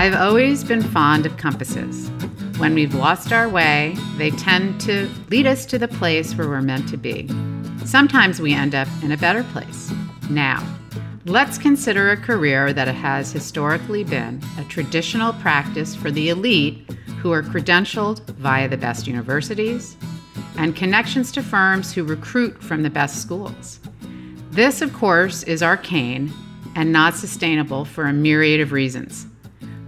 [0.00, 2.08] I've always been fond of compasses.
[2.56, 6.62] When we've lost our way, they tend to lead us to the place where we're
[6.62, 7.28] meant to be.
[7.84, 9.92] Sometimes we end up in a better place.
[10.30, 10.66] Now,
[11.26, 17.30] let's consider a career that has historically been a traditional practice for the elite who
[17.30, 19.98] are credentialed via the best universities
[20.56, 23.80] and connections to firms who recruit from the best schools.
[24.50, 26.32] This, of course, is arcane
[26.74, 29.26] and not sustainable for a myriad of reasons.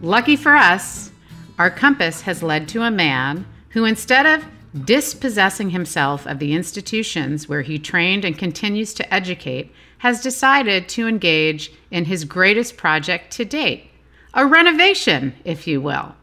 [0.02, 1.12] Lucky for us,
[1.61, 4.45] our compass has led to a man who, instead of
[4.84, 11.06] dispossessing himself of the institutions where he trained and continues to educate, has decided to
[11.06, 13.91] engage in his greatest project to date
[14.34, 16.16] a renovation, if you will,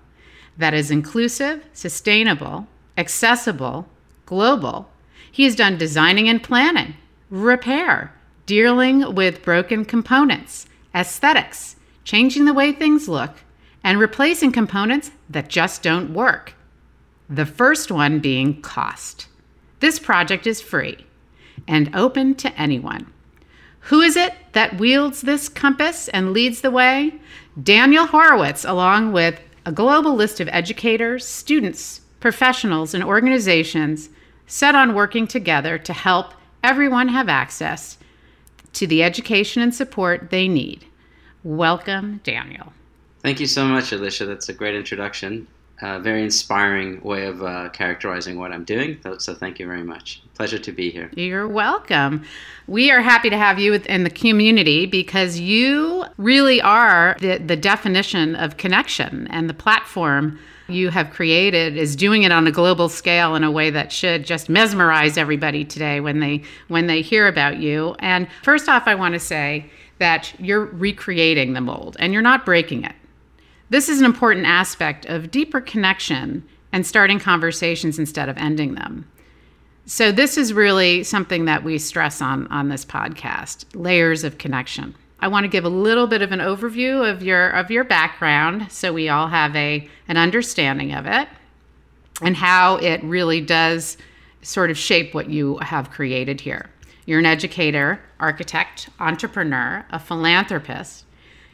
[0.58, 3.88] that is inclusive, sustainable, accessible,
[4.26, 4.90] global.
[5.32, 6.96] He has done designing and planning,
[7.30, 8.14] repair,
[8.46, 13.36] dealing with broken components, aesthetics, changing the way things look,
[13.84, 16.54] and replacing components that just don't work.
[17.30, 19.28] The first one being cost.
[19.80, 21.06] This project is free
[21.68, 23.12] and open to anyone.
[23.82, 27.14] Who is it that wields this compass and leads the way?
[27.62, 34.10] Daniel Horowitz, along with a global list of educators, students, professionals, and organizations
[34.48, 36.34] set on working together to help
[36.64, 37.98] everyone have access
[38.74, 40.86] to the education and support they need.
[41.44, 42.74] Welcome, Daniel.
[43.22, 44.26] Thank you so much, Alicia.
[44.26, 45.48] That's a great introduction.
[45.82, 49.00] A very inspiring way of uh, characterizing what I'm doing.
[49.18, 50.22] So, thank you very much.
[50.36, 51.10] Pleasure to be here.
[51.16, 52.26] You're welcome.
[52.68, 57.56] We are happy to have you in the community because you really are the, the
[57.56, 60.38] definition of connection and the platform
[60.70, 64.26] you have created is doing it on a global scale in a way that should
[64.26, 67.96] just mesmerize everybody today when they when they hear about you.
[68.00, 72.46] And first off, I want to say that you're recreating the mold and you're not
[72.46, 72.94] breaking it.
[73.70, 79.08] This is an important aspect of deeper connection and starting conversations instead of ending them.
[79.86, 84.96] So this is really something that we stress on on this podcast, layers of connection.
[85.20, 88.72] I want to give a little bit of an overview of your of your background
[88.72, 91.28] so we all have a an understanding of it
[92.22, 93.98] and how it really does
[94.42, 96.70] sort of shape what you have created here.
[97.06, 101.06] You're an educator, architect, entrepreneur, a philanthropist.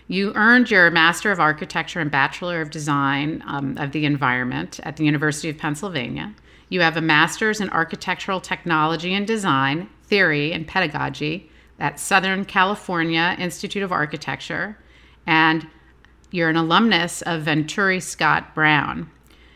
[0.08, 4.98] You earned your Master of Architecture and Bachelor of Design um, of the Environment at
[4.98, 6.36] the University of Pennsylvania.
[6.70, 11.50] You have a Master's in Architectural Technology and Design, Theory, and Pedagogy
[11.80, 14.78] at Southern California Institute of Architecture,
[15.26, 15.68] and
[16.30, 19.10] you're an alumnus of Venturi Scott Brown.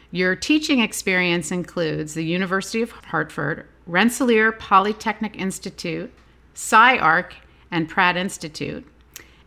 [0.09, 6.11] Your teaching experience includes the University of Hartford, Rensselaer Polytechnic Institute,
[6.55, 7.35] SCI-Arc,
[7.69, 8.88] and Pratt Institute.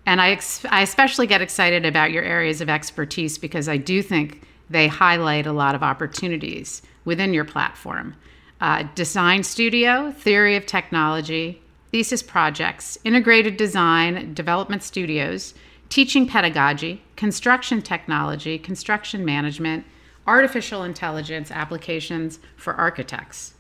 [0.07, 4.03] And I, ex- I especially get excited about your areas of expertise because I do
[4.03, 8.15] think they highlight a lot of opportunities within your platform.
[8.61, 11.61] Uh, design studio, theory of technology,
[11.91, 15.55] thesis projects, integrated design, development studios,
[15.89, 19.85] teaching pedagogy, construction technology, construction management,
[20.27, 23.55] artificial intelligence applications for architects.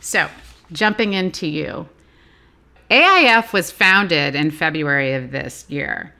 [0.00, 0.28] So,
[0.70, 1.88] jumping into you.
[2.90, 6.14] AIF was founded in February of this year.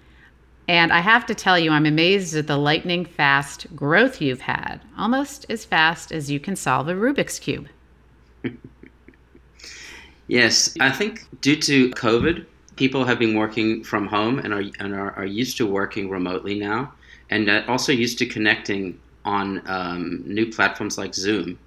[0.66, 4.80] And I have to tell you, I'm amazed at the lightning fast growth you've had,
[4.96, 7.68] almost as fast as you can solve a Rubik's Cube.
[10.26, 14.94] Yes, I think due to COVID, people have been working from home and are and
[14.94, 16.92] are, are used to working remotely now,
[17.30, 21.58] and also used to connecting on um, new platforms like Zoom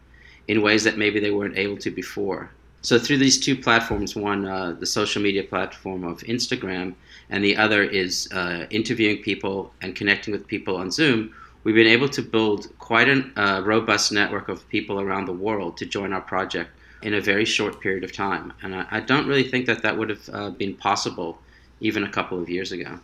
[0.47, 2.49] in ways that maybe they weren't able to before.
[2.81, 6.95] So through these two platforms, one uh, the social media platform of Instagram,
[7.29, 11.33] and the other is uh, interviewing people and connecting with people on Zoom.
[11.63, 15.75] We've been able to build quite a uh, robust network of people around the world
[15.77, 16.69] to join our project
[17.01, 18.53] in a very short period of time.
[18.61, 21.39] And I, I don't really think that that would have uh, been possible
[21.81, 22.99] even a couple of years ago.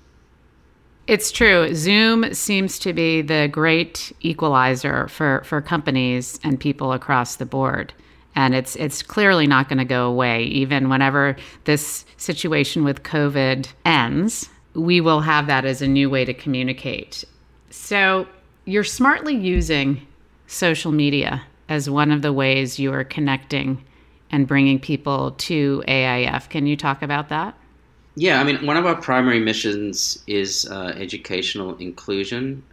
[1.06, 1.76] It's true.
[1.76, 7.94] Zoom seems to be the great equalizer for, for companies and people across the board.
[8.36, 10.44] And it's it's clearly not going to go away.
[10.46, 11.36] Even whenever
[11.66, 17.24] this situation with COVID ends, we will have that as a new way to communicate.
[17.70, 18.28] So
[18.66, 20.06] you're smartly using
[20.48, 23.84] social media as one of the ways you are connecting
[24.32, 26.50] and bringing people to AIF.
[26.50, 27.56] Can you talk about that?
[28.16, 32.64] Yeah, I mean, one of our primary missions is uh, educational inclusion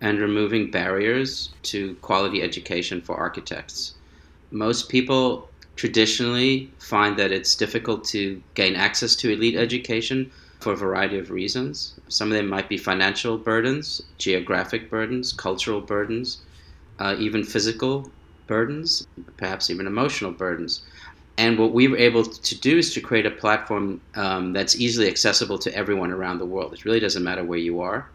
[0.00, 3.94] and removing barriers to quality education for architects.
[4.50, 10.30] Most people traditionally find that it's difficult to gain access to elite education,
[10.60, 11.94] for a variety of reasons.
[12.08, 16.38] Some of them might be financial burdens, geographic burdens, cultural burdens,
[16.98, 18.10] uh, even physical
[18.46, 19.06] burdens,
[19.38, 20.82] perhaps even emotional burdens.
[21.38, 25.08] And what we were able to do is to create a platform um, that's easily
[25.08, 26.74] accessible to everyone around the world.
[26.74, 28.06] It really doesn't matter where you are.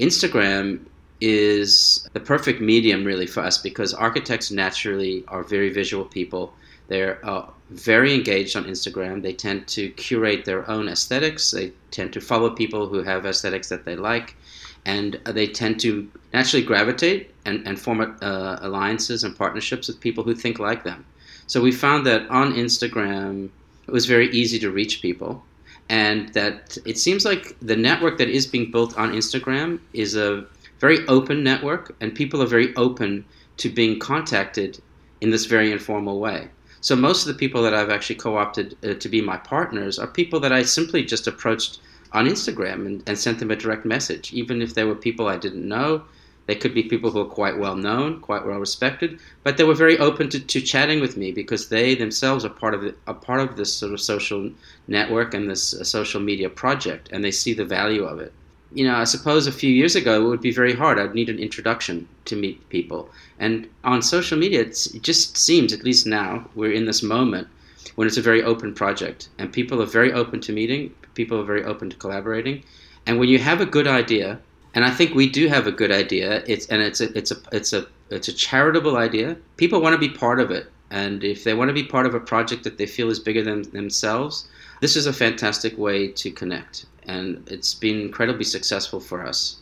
[0.00, 0.80] Instagram
[1.20, 6.52] is the perfect medium, really, for us because architects naturally are very visual people.
[6.88, 9.22] They're uh, very engaged on Instagram.
[9.22, 11.50] They tend to curate their own aesthetics.
[11.50, 14.36] They tend to follow people who have aesthetics that they like.
[14.84, 20.24] And they tend to naturally gravitate and, and form uh, alliances and partnerships with people
[20.24, 21.06] who think like them.
[21.46, 23.48] So we found that on Instagram,
[23.86, 25.42] it was very easy to reach people.
[25.88, 30.46] And that it seems like the network that is being built on Instagram is a
[30.78, 33.24] very open network, and people are very open
[33.56, 34.80] to being contacted
[35.20, 36.48] in this very informal way.
[36.80, 40.06] So most of the people that I've actually co-opted uh, to be my partners are
[40.06, 41.80] people that I simply just approached
[42.12, 45.38] on Instagram and, and sent them a direct message, even if they were people I
[45.38, 46.04] didn't know
[46.46, 49.74] they could be people who are quite well known, quite well respected, but they were
[49.74, 53.14] very open to, to chatting with me because they themselves are part of the, a
[53.14, 54.50] part of this sort of social
[54.86, 58.32] network and this uh, social media project, and they see the value of it.
[58.72, 60.98] You know, I suppose a few years ago it would be very hard.
[60.98, 65.84] I'd need an introduction to meet people, and on social media, it just seems, at
[65.84, 67.48] least now, we're in this moment
[67.94, 71.44] when it's a very open project, and people are very open to meeting, people are
[71.44, 72.64] very open to collaborating,
[73.06, 74.40] and when you have a good idea
[74.74, 76.42] and I think we do have a good idea.
[76.46, 79.36] It's and it's a it's a it's a it's a charitable idea.
[79.56, 82.14] People want to be part of it, and if they want to be part of
[82.14, 84.48] a project that they feel is bigger than themselves,
[84.84, 89.56] this is a fantastic way to connect, and it's been incredibly successful for us.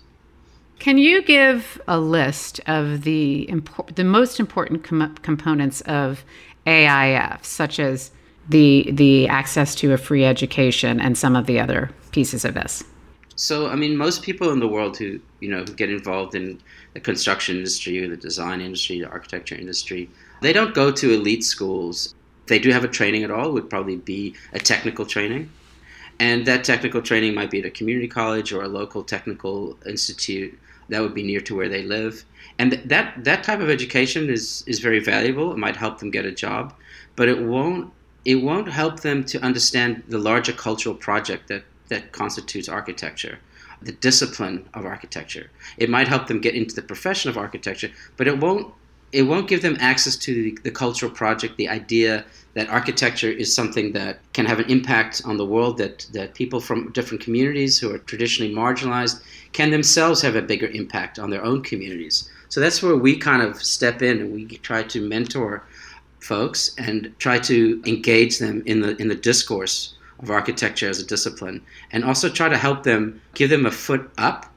[0.80, 6.24] Can you give a list of the impor- the most important com- components of
[6.66, 8.10] AIF, such as
[8.48, 12.82] the the access to a free education and some of the other pieces of this?
[13.36, 16.60] So, I mean, most people in the world who you know who get involved in
[16.94, 20.10] the construction industry, or the design industry, the architecture industry,
[20.40, 22.12] they don't go to elite schools.
[22.52, 25.48] They do have a training at all, would probably be a technical training,
[26.20, 30.52] and that technical training might be at a community college or a local technical institute
[30.90, 32.26] that would be near to where they live.
[32.58, 35.50] And that that type of education is is very valuable.
[35.50, 36.74] It might help them get a job,
[37.16, 37.90] but it won't
[38.26, 43.38] it won't help them to understand the larger cultural project that that constitutes architecture,
[43.80, 45.46] the discipline of architecture.
[45.78, 48.74] It might help them get into the profession of architecture, but it won't
[49.12, 52.24] it won't give them access to the, the, cultural project, the idea
[52.54, 56.60] that architecture is something that can have an impact on the world, that, that people
[56.60, 59.22] from different communities who are traditionally marginalized
[59.52, 62.30] can themselves have a bigger impact on their own communities.
[62.48, 65.64] So that's where we kind of step in and we try to mentor
[66.20, 71.06] folks and try to engage them in the in the discourse of architecture as a
[71.06, 71.60] discipline,
[71.90, 74.51] and also try to help them, give them a foot up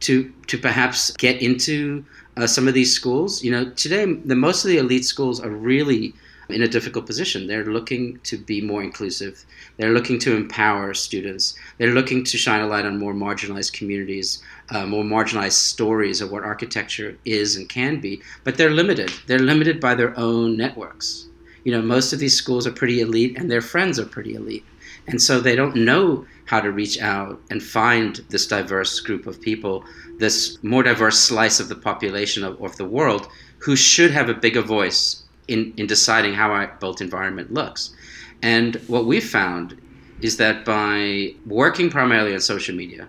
[0.00, 2.04] to to perhaps get into
[2.36, 3.42] uh, some of these schools.
[3.44, 6.14] You know, today the most of the elite schools are really
[6.48, 7.46] in a difficult position.
[7.46, 9.44] They're looking to be more inclusive.
[9.76, 11.54] They're looking to empower students.
[11.78, 16.30] They're looking to shine a light on more marginalized communities, uh, more marginalized stories of
[16.32, 18.20] what architecture is and can be.
[18.44, 19.12] But they're limited.
[19.26, 21.26] They're limited by their own networks.
[21.64, 24.64] You know, most of these schools are pretty elite, and their friends are pretty elite.
[25.10, 29.40] And so they don't know how to reach out and find this diverse group of
[29.40, 29.84] people,
[30.18, 34.34] this more diverse slice of the population of, of the world, who should have a
[34.34, 37.94] bigger voice in, in deciding how our built environment looks.
[38.42, 39.80] And what we've found
[40.22, 43.08] is that by working primarily on social media,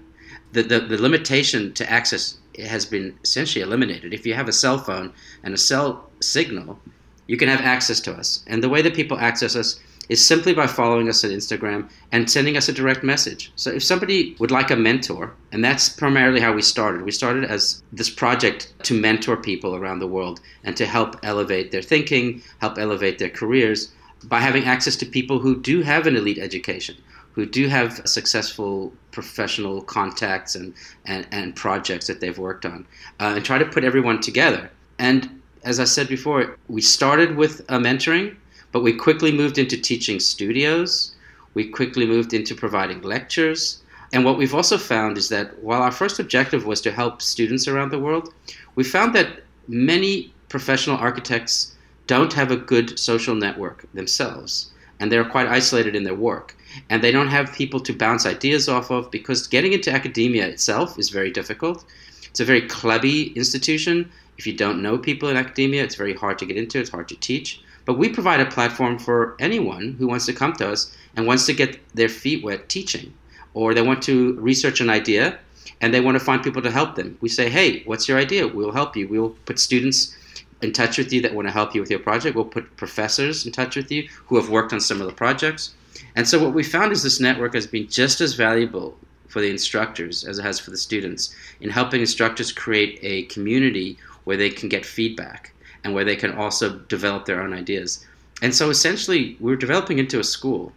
[0.53, 4.13] the, the, the limitation to access has been essentially eliminated.
[4.13, 6.79] If you have a cell phone and a cell signal,
[7.27, 8.43] you can have access to us.
[8.47, 9.79] And the way that people access us
[10.09, 13.51] is simply by following us on Instagram and sending us a direct message.
[13.55, 17.03] So if somebody would like a mentor, and that's primarily how we started.
[17.03, 21.71] We started as this project to mentor people around the world and to help elevate
[21.71, 23.91] their thinking, help elevate their careers
[24.25, 26.95] by having access to people who do have an elite education,
[27.31, 30.73] who do have successful professional contacts and,
[31.05, 32.85] and, and projects that they've worked on,
[33.19, 34.69] uh, and try to put everyone together.
[34.99, 38.35] And as I said before, we started with a mentoring
[38.71, 41.15] but we quickly moved into teaching studios.
[41.53, 43.81] We quickly moved into providing lectures.
[44.13, 47.67] And what we've also found is that while our first objective was to help students
[47.67, 48.33] around the world,
[48.75, 51.75] we found that many professional architects
[52.07, 54.71] don't have a good social network themselves.
[54.99, 56.55] And they're quite isolated in their work.
[56.89, 60.99] And they don't have people to bounce ideas off of because getting into academia itself
[60.99, 61.85] is very difficult.
[62.23, 64.11] It's a very clubby institution.
[64.37, 67.09] If you don't know people in academia, it's very hard to get into, it's hard
[67.09, 67.61] to teach.
[67.85, 71.45] But we provide a platform for anyone who wants to come to us and wants
[71.47, 73.13] to get their feet wet teaching
[73.53, 75.39] or they want to research an idea
[75.81, 77.17] and they want to find people to help them.
[77.21, 78.47] We say, hey, what's your idea?
[78.47, 79.07] We'll help you.
[79.07, 80.15] We'll put students
[80.61, 82.35] in touch with you that want to help you with your project.
[82.35, 85.73] We'll put professors in touch with you who have worked on similar projects.
[86.15, 88.97] And so what we found is this network has been just as valuable
[89.27, 93.97] for the instructors as it has for the students in helping instructors create a community
[94.25, 98.05] where they can get feedback and where they can also develop their own ideas.
[98.41, 100.71] And so essentially, we're developing into a school,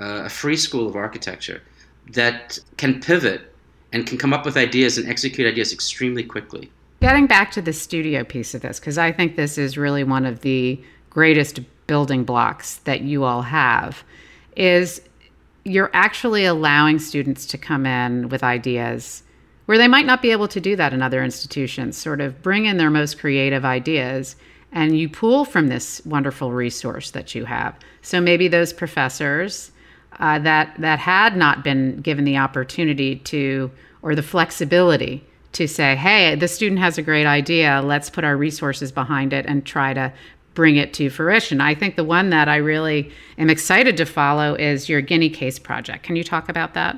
[0.00, 1.62] uh, a free school of architecture
[2.12, 3.54] that can pivot
[3.92, 6.70] and can come up with ideas and execute ideas extremely quickly.
[7.00, 10.26] Getting back to the studio piece of this, because I think this is really one
[10.26, 14.04] of the greatest building blocks that you all have,
[14.56, 15.00] is
[15.64, 19.22] you're actually allowing students to come in with ideas
[19.68, 22.64] where they might not be able to do that in other institutions, sort of bring
[22.64, 24.34] in their most creative ideas
[24.72, 27.76] and you pull from this wonderful resource that you have.
[28.00, 29.70] So maybe those professors
[30.20, 33.70] uh, that that had not been given the opportunity to
[34.00, 35.22] or the flexibility
[35.52, 37.82] to say, hey, the student has a great idea.
[37.84, 40.14] Let's put our resources behind it and try to
[40.54, 41.60] bring it to fruition.
[41.60, 45.58] I think the one that I really am excited to follow is your Guinea Case
[45.58, 46.04] project.
[46.04, 46.96] Can you talk about that?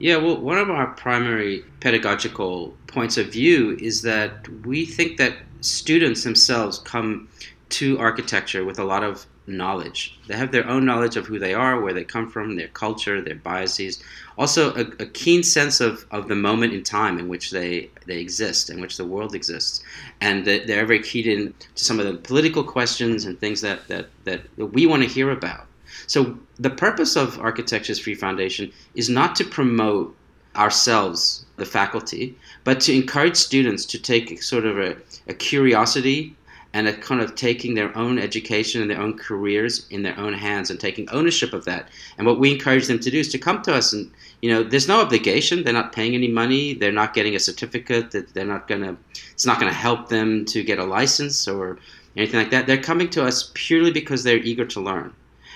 [0.00, 5.34] Yeah, well, one of our primary pedagogical points of view is that we think that
[5.60, 7.28] students themselves come
[7.68, 10.18] to architecture with a lot of knowledge.
[10.26, 13.20] They have their own knowledge of who they are, where they come from, their culture,
[13.20, 14.02] their biases.
[14.38, 18.20] Also, a, a, keen sense of, of the moment in time in which they, they
[18.20, 19.84] exist, in which the world exists.
[20.22, 24.06] And they're very keyed in to some of the political questions and things that, that,
[24.24, 25.66] that we want to hear about.
[26.06, 30.14] So, the purpose of Architecture's Free Foundation is not to promote
[30.56, 34.96] ourselves, the faculty, but to encourage students to take sort of a,
[35.28, 36.34] a curiosity
[36.72, 40.32] and a kind of taking their own education and their own careers in their own
[40.32, 41.88] hands and taking ownership of that.
[42.16, 44.62] And what we encourage them to do is to come to us and, you know,
[44.62, 45.64] there's no obligation.
[45.64, 46.74] They're not paying any money.
[46.74, 48.12] They're not getting a certificate.
[48.12, 48.96] That they're not going to,
[49.32, 51.78] it's not going to help them to get a license or
[52.16, 52.66] anything like that.
[52.66, 55.12] They're coming to us purely because they're eager to learn.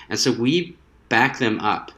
[0.09, 0.75] And so we
[1.09, 1.91] back them up.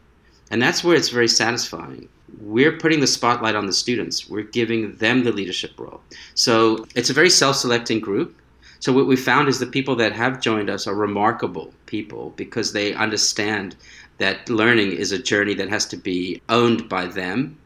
[0.49, 2.07] And that's where it's very satisfying
[2.41, 4.29] we're putting the spotlight on the students.
[4.29, 6.01] We're giving them the leadership role.
[6.35, 8.35] So it's a very self selecting group.
[8.79, 12.73] So what we found is the people that have joined us are remarkable people because
[12.73, 13.75] they understand
[14.19, 17.57] that learning is a journey that has to be owned by them.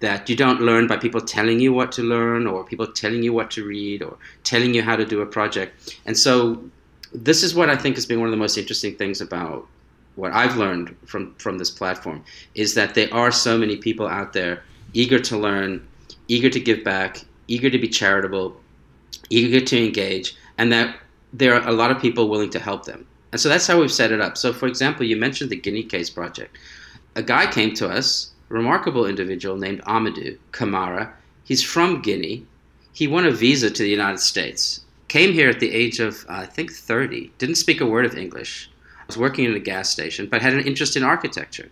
[0.00, 3.32] That you don't learn by people telling you what to learn or people telling you
[3.32, 5.98] what to read or telling you how to do a project.
[6.04, 6.62] And so
[7.16, 9.66] this is what I think has been one of the most interesting things about
[10.16, 14.32] what I've learned from from this platform is that there are so many people out
[14.32, 15.86] there eager to learn,
[16.28, 18.56] eager to give back, eager to be charitable,
[19.30, 20.96] eager to engage, and that
[21.32, 23.06] there are a lot of people willing to help them.
[23.32, 24.38] And so that's how we've set it up.
[24.38, 26.56] So, for example, you mentioned the Guinea Case Project.
[27.16, 31.12] A guy came to us, remarkable individual named Amadou Kamara.
[31.44, 32.46] He's from Guinea.
[32.92, 34.80] He won a visa to the United States.
[35.08, 37.32] Came here at the age of, uh, I think, 30.
[37.38, 38.70] Didn't speak a word of English
[39.06, 41.70] was working in a gas station, but had an interest in architecture.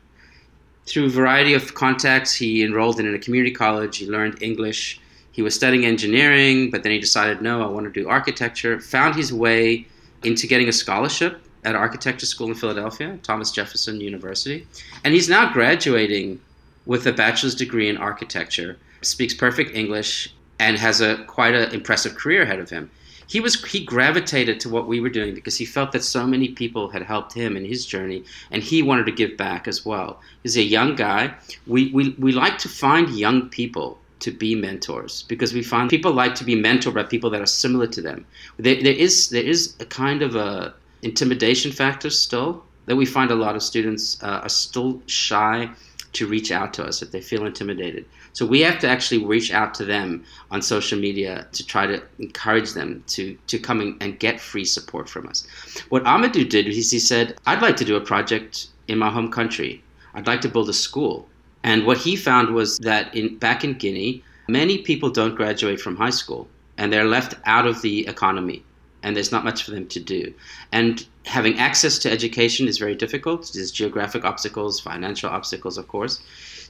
[0.87, 3.97] Through a variety of contacts, he enrolled in a community college.
[3.97, 5.01] He learned English.
[5.33, 8.81] He was studying engineering, but then he decided, no, I want to do architecture.
[8.81, 9.87] Found his way
[10.23, 14.67] into getting a scholarship at architecture school in Philadelphia, Thomas Jefferson University.
[15.03, 16.41] And he's now graduating
[16.87, 22.15] with a bachelor's degree in architecture, speaks perfect English, and has a quite an impressive
[22.15, 22.91] career ahead of him
[23.27, 26.49] he was he gravitated to what we were doing because he felt that so many
[26.49, 30.21] people had helped him in his journey and he wanted to give back as well.
[30.43, 31.35] He's a young guy.
[31.67, 36.13] We we, we like to find young people to be mentors because we find people
[36.13, 38.25] like to be mentored by people that are similar to them.
[38.57, 43.31] There, there is there is a kind of a intimidation factor still that we find
[43.31, 45.71] a lot of students uh, are still shy
[46.15, 48.05] to reach out to us if they feel intimidated.
[48.33, 52.03] So we have to actually reach out to them on social media to try to
[52.19, 55.47] encourage them to, to come and get free support from us.
[55.89, 59.31] What Amadou did is he said, I'd like to do a project in my home
[59.31, 59.83] country.
[60.15, 61.29] I'd like to build a school.
[61.63, 65.97] And what he found was that in back in Guinea, many people don't graduate from
[65.97, 68.63] high school and they're left out of the economy
[69.05, 70.35] and there's not much for them to do.
[70.73, 73.53] And having access to education is very difficult.
[73.55, 76.21] There's geographic obstacles, financial obstacles, of course.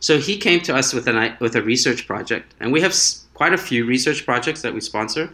[0.00, 2.94] So he came to us with, an, with a research project, and we have
[3.32, 5.32] quite a few research projects that we sponsor.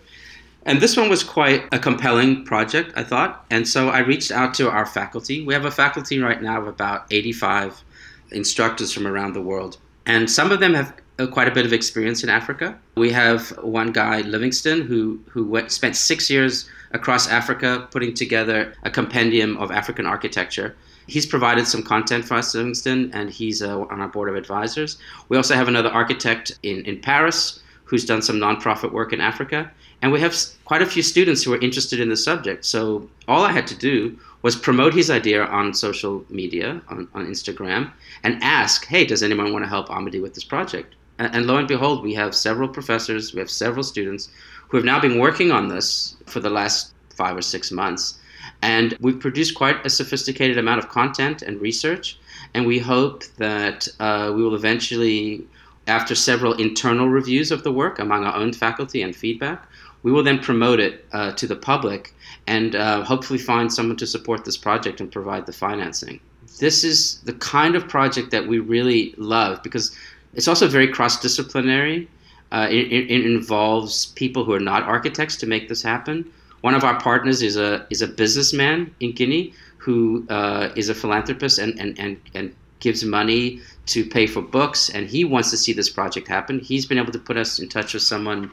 [0.66, 3.46] And this one was quite a compelling project, I thought.
[3.50, 5.42] And so I reached out to our faculty.
[5.44, 7.82] We have a faculty right now of about 85
[8.30, 9.78] instructors from around the world.
[10.04, 10.92] And some of them have
[11.26, 12.78] quite a bit of experience in Africa.
[12.96, 18.74] We have one guy, Livingston, who who went, spent six years across Africa putting together
[18.82, 20.76] a compendium of African architecture.
[21.10, 24.96] he's provided some content for us, Livingston, and he's uh, on our board of advisors.
[25.28, 29.70] We also have another architect in, in Paris who's done some nonprofit work in Africa.
[30.02, 30.34] And we have
[30.64, 32.64] quite a few students who are interested in the subject.
[32.64, 37.26] So all I had to do was promote his idea on social media, on, on
[37.26, 37.90] Instagram,
[38.22, 40.94] and ask, hey, does anyone want to help Amadou with this project?
[41.20, 44.30] And, and lo and behold, we have several professors, we have several students
[44.68, 48.18] who have now been working on this for the last five or six months.
[48.62, 52.18] And we've produced quite a sophisticated amount of content and research.
[52.54, 55.44] And we hope that uh, we will eventually,
[55.86, 59.66] after several internal reviews of the work among our own faculty and feedback,
[60.02, 62.14] we will then promote it uh, to the public
[62.46, 66.20] and uh, hopefully find someone to support this project and provide the financing.
[66.58, 69.94] This is the kind of project that we really love because
[70.34, 72.08] it's also very cross disciplinary.
[72.52, 76.28] Uh, it, it, involves people who are not architects to make this happen.
[76.62, 80.94] One of our partners is a is a businessman in Guinea who uh, is a
[80.94, 85.56] philanthropist and, and, and, and gives money to pay for books, and he wants to
[85.56, 86.58] see this project happen.
[86.58, 88.50] He's been able to put us in touch with someone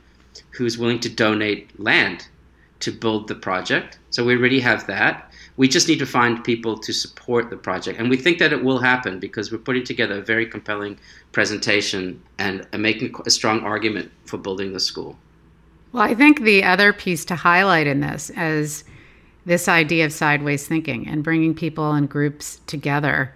[0.51, 2.27] who's willing to donate land
[2.79, 3.97] to build the project.
[4.09, 5.31] So we already have that.
[5.57, 7.99] We just need to find people to support the project.
[7.99, 10.97] And we think that it will happen because we're putting together a very compelling
[11.31, 15.17] presentation and making a strong argument for building the school.
[15.91, 18.83] Well, I think the other piece to highlight in this is
[19.45, 23.33] this idea of sideways thinking and bringing people and groups together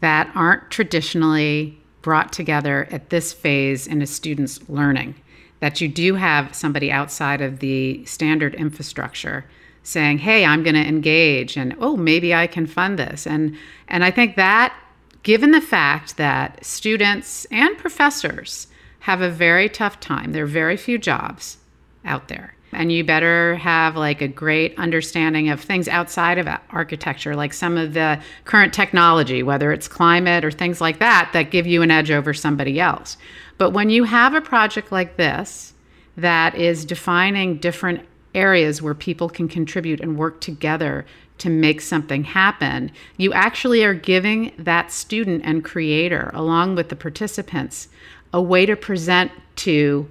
[0.00, 5.14] that aren't traditionally brought together at this phase in a student's learning
[5.60, 9.44] that you do have somebody outside of the standard infrastructure
[9.82, 13.56] saying, "Hey, I'm going to engage," and "Oh, maybe I can fund this," and
[13.88, 14.74] and I think that,
[15.22, 18.68] given the fact that students and professors
[19.00, 21.58] have a very tough time, there are very few jobs
[22.04, 22.54] out there.
[22.74, 27.76] And you better have like a great understanding of things outside of architecture, like some
[27.76, 31.90] of the current technology, whether it's climate or things like that, that give you an
[31.90, 33.18] edge over somebody else.
[33.58, 35.74] But when you have a project like this
[36.16, 41.04] that is defining different areas where people can contribute and work together
[41.38, 46.96] to make something happen, you actually are giving that student and creator, along with the
[46.96, 47.88] participants,
[48.32, 50.08] a way to present to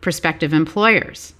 [0.00, 1.34] prospective employers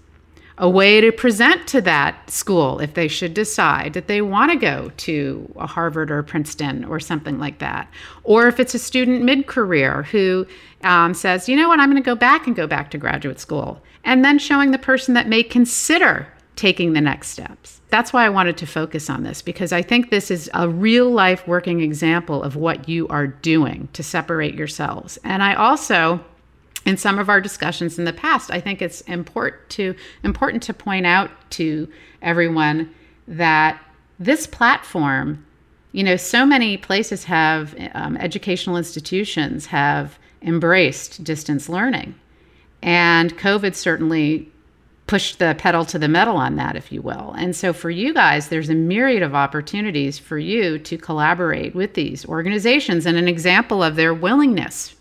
[0.60, 4.58] a way to present to that school if they should decide that they want to
[4.58, 7.90] go to a Harvard or Princeton or something like that.
[8.24, 10.46] Or if it's a student mid career who
[10.82, 13.40] um, says, you know what, I'm going to go back and go back to graduate
[13.40, 13.82] school.
[14.04, 17.80] And then showing the person that may consider taking the next steps.
[17.88, 21.10] That's why I wanted to focus on this because I think this is a real
[21.10, 25.18] life working example of what you are doing to separate yourselves.
[25.24, 26.22] And I also
[26.86, 30.74] in some of our discussions in the past, I think it's important to important to
[30.74, 31.88] point out to
[32.22, 32.94] everyone
[33.28, 33.80] that
[34.18, 35.44] this platform,
[35.92, 42.14] you know, so many places have um, educational institutions have embraced distance learning,
[42.82, 44.50] and COVID certainly
[45.06, 47.34] pushed the pedal to the metal on that, if you will.
[47.36, 51.94] And so for you guys, there's a myriad of opportunities for you to collaborate with
[51.94, 54.94] these organizations and an example of their willingness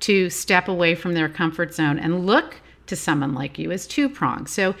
[0.00, 4.08] to step away from their comfort zone and look to someone like you as two
[4.08, 4.48] pronged.
[4.48, 4.74] So,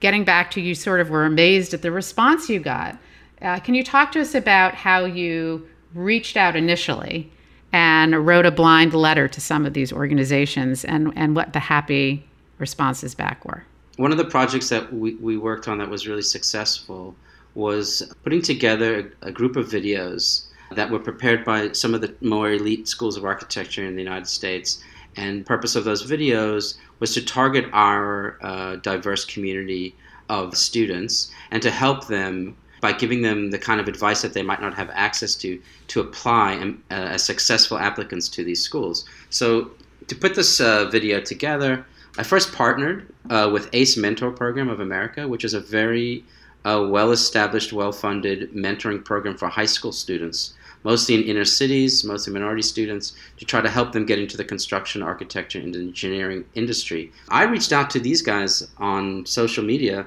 [0.00, 2.98] getting back to you, sort of were amazed at the response you got.
[3.42, 7.30] Uh, can you talk to us about how you reached out initially
[7.72, 12.24] and wrote a blind letter to some of these organizations and, and what the happy
[12.58, 13.64] responses back were?
[13.96, 17.14] One of the projects that we, we worked on that was really successful
[17.54, 22.14] was putting together a, a group of videos that were prepared by some of the
[22.20, 24.82] more elite schools of architecture in the United States.
[25.16, 29.94] And purpose of those videos was to target our uh, diverse community
[30.28, 34.42] of students and to help them by giving them the kind of advice that they
[34.42, 39.04] might not have access to to apply and, uh, as successful applicants to these schools.
[39.30, 39.72] So
[40.06, 41.84] to put this uh, video together,
[42.18, 46.24] I first partnered uh, with ACE Mentor Program of America, which is a very
[46.64, 52.62] uh, well-established, well-funded mentoring program for high school students mostly in inner cities, mostly minority
[52.62, 57.12] students, to try to help them get into the construction, architecture, and engineering industry.
[57.28, 60.06] I reached out to these guys on social media,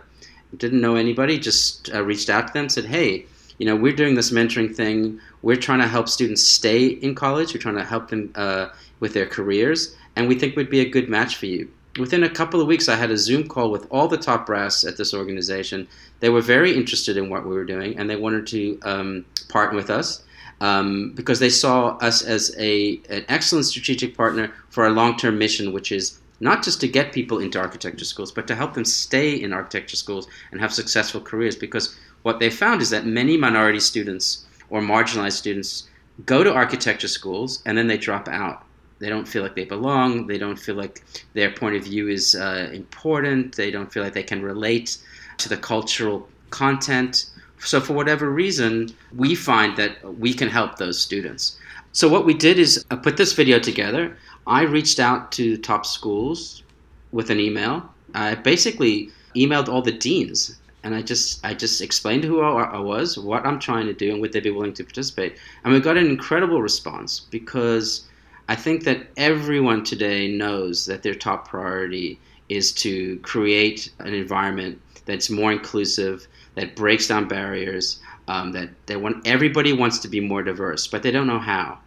[0.58, 3.26] didn't know anybody, just uh, reached out to them, said, hey,
[3.58, 5.20] you know, we're doing this mentoring thing.
[5.44, 7.54] We're trying to help students stay in college.
[7.54, 10.90] We're trying to help them uh, with their careers, and we think we'd be a
[10.90, 11.70] good match for you.
[12.00, 14.86] Within a couple of weeks, I had a Zoom call with all the top brass
[14.86, 15.88] at this organization.
[16.22, 19.76] They were very interested in what we were doing, and they wanted to um, partner
[19.76, 20.24] with us
[20.62, 25.38] um, because they saw us as a an excellent strategic partner for our long term
[25.38, 28.86] mission, which is not just to get people into architecture schools, but to help them
[28.86, 31.56] stay in architecture schools and have successful careers.
[31.56, 35.90] Because what they found is that many minority students or marginalized students
[36.26, 38.64] go to architecture schools and then they drop out.
[39.00, 40.28] They don't feel like they belong.
[40.28, 43.56] They don't feel like their point of view is uh, important.
[43.56, 45.00] They don't feel like they can relate
[45.40, 47.31] to the cultural content.
[47.64, 51.58] So, for whatever reason, we find that we can help those students.
[51.92, 54.18] So, what we did is uh, put this video together.
[54.48, 56.64] I reached out to top schools
[57.12, 57.90] with an email.
[58.14, 63.18] I basically emailed all the deans and I just I just explained who I, was,
[63.18, 65.38] what I'm trying to do, and would they be willing to participate.
[65.64, 68.08] And we got an incredible response because
[68.50, 72.20] I think that everyone today knows that their top priority
[72.50, 78.96] is to create an environment that's more inclusive, that breaks down barriers, um, that they
[78.96, 81.80] want everybody wants to be more diverse, but they don't know how.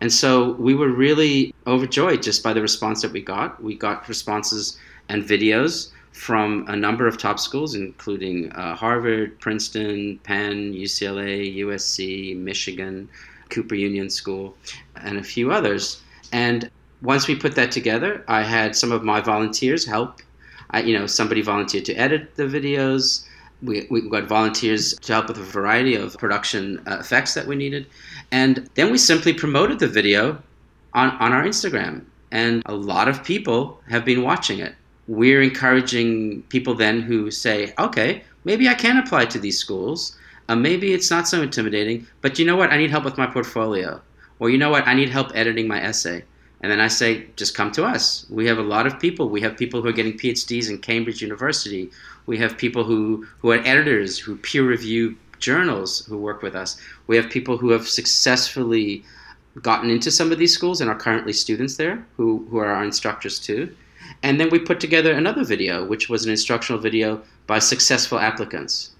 [0.00, 3.62] And so we were really overjoyed just by the response that we got.
[3.62, 10.18] We got responses and videos from a number of top schools, including uh, Harvard, Princeton,
[10.22, 13.08] Penn, UCLA, USC, Michigan,
[13.50, 14.56] Cooper Union School,
[14.96, 16.00] and a few others.
[16.32, 16.70] And
[17.02, 20.20] once we put that together, I had some of my volunteers help.
[20.70, 23.26] I, you know, somebody volunteered to edit the videos.
[23.64, 27.56] We, we got volunteers to help with a variety of production uh, effects that we
[27.56, 27.86] needed.
[28.30, 30.42] And then we simply promoted the video
[30.92, 32.04] on, on our Instagram.
[32.30, 34.74] And a lot of people have been watching it
[35.06, 40.16] we're encouraging people then who say, okay, maybe I can apply to these schools.
[40.48, 42.70] Uh, maybe it's not so intimidating, but you know what?
[42.70, 44.00] I need help with my portfolio.
[44.38, 44.86] Or you know what?
[44.86, 46.24] I need help editing my essay.
[46.64, 48.24] And then I say, just come to us.
[48.30, 49.28] We have a lot of people.
[49.28, 51.90] We have people who are getting PhDs in Cambridge University.
[52.24, 56.80] We have people who, who are editors, who peer review journals, who work with us.
[57.06, 59.04] We have people who have successfully
[59.60, 62.82] gotten into some of these schools and are currently students there, who, who are our
[62.82, 63.76] instructors too.
[64.22, 68.92] And then we put together another video, which was an instructional video by successful applicants.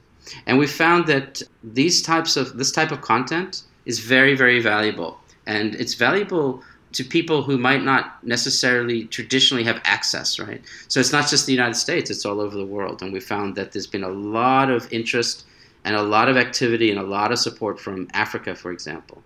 [0.45, 5.19] And we found that these types of this type of content is very, very valuable.
[5.47, 6.63] And it's valuable
[6.95, 10.63] to people who might not necessarily traditionally have access, right?
[10.89, 13.03] So it's not just the United States, it's all over the world.
[13.03, 15.45] And we found that there's been a lot of interest
[15.85, 19.23] and a lot of activity and a lot of support from Africa, for example,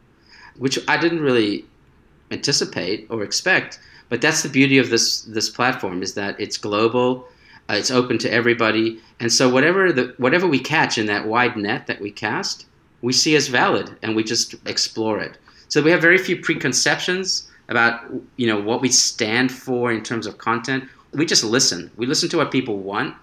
[0.57, 1.65] which I didn't really
[2.31, 3.79] anticipate or expect.
[4.09, 7.29] But that's the beauty of this this platform is that it's global,
[7.69, 11.57] uh, it's open to everybody, and so whatever the whatever we catch in that wide
[11.57, 12.65] net that we cast,
[13.03, 15.37] we see as valid, and we just explore it.
[15.69, 18.03] So we have very few preconceptions about
[18.37, 20.85] you know what we stand for in terms of content.
[21.13, 21.91] We just listen.
[21.97, 23.15] We listen to what people want,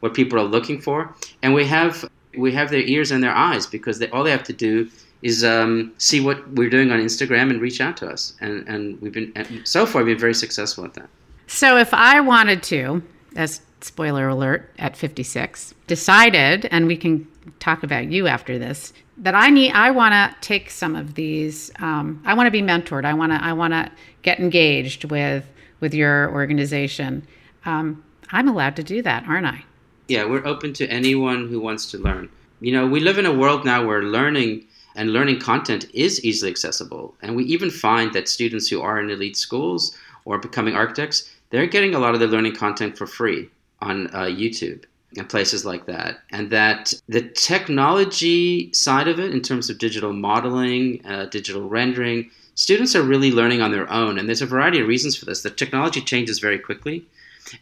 [0.00, 3.66] what people are looking for, and we have we have their ears and their eyes
[3.66, 4.88] because they, all they have to do
[5.22, 8.34] is um, see what we're doing on Instagram and reach out to us.
[8.40, 9.32] And, and we've been,
[9.64, 11.08] so far, we've been very successful at that.
[11.46, 13.02] So if I wanted to,
[13.34, 17.26] as spoiler alert, at 56, decided, and we can
[17.60, 21.70] talk about you after this, that I need, I want to take some of these.
[21.80, 23.04] Um, I want to be mentored.
[23.04, 23.90] I want to, I want to
[24.22, 25.44] get engaged with
[25.80, 27.26] with your organization.
[27.64, 29.64] Um, I'm allowed to do that, aren't I?
[30.08, 32.28] Yeah, we're open to anyone who wants to learn.
[32.60, 36.50] You know, we live in a world now where learning and learning content is easily
[36.50, 37.14] accessible.
[37.20, 41.66] And we even find that students who are in elite schools or becoming architects, they're
[41.66, 44.84] getting a lot of their learning content for free on uh, YouTube
[45.16, 46.20] and places like that.
[46.30, 52.30] And that the technology side of it, in terms of digital modeling, uh, digital rendering,
[52.54, 54.18] students are really learning on their own.
[54.18, 55.42] And there's a variety of reasons for this.
[55.42, 57.04] The technology changes very quickly.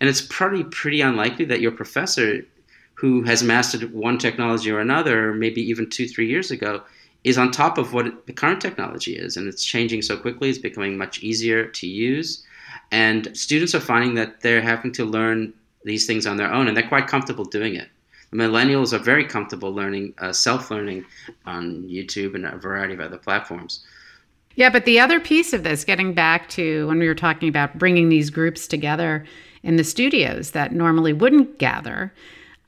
[0.01, 2.43] And it's probably pretty unlikely that your professor
[2.95, 6.83] who has mastered one technology or another, maybe even two, three years ago,
[7.25, 9.37] is on top of what the current technology is.
[9.37, 12.45] And it's changing so quickly, it's becoming much easier to use.
[12.91, 15.53] And students are finding that they're having to learn
[15.85, 17.89] these things on their own, and they're quite comfortable doing it.
[18.31, 21.05] The millennials are very comfortable learning, uh, self learning
[21.45, 23.85] on YouTube and a variety of other platforms.
[24.55, 27.79] Yeah, but the other piece of this, getting back to when we were talking about
[27.79, 29.25] bringing these groups together
[29.63, 32.13] in the studios that normally wouldn't gather,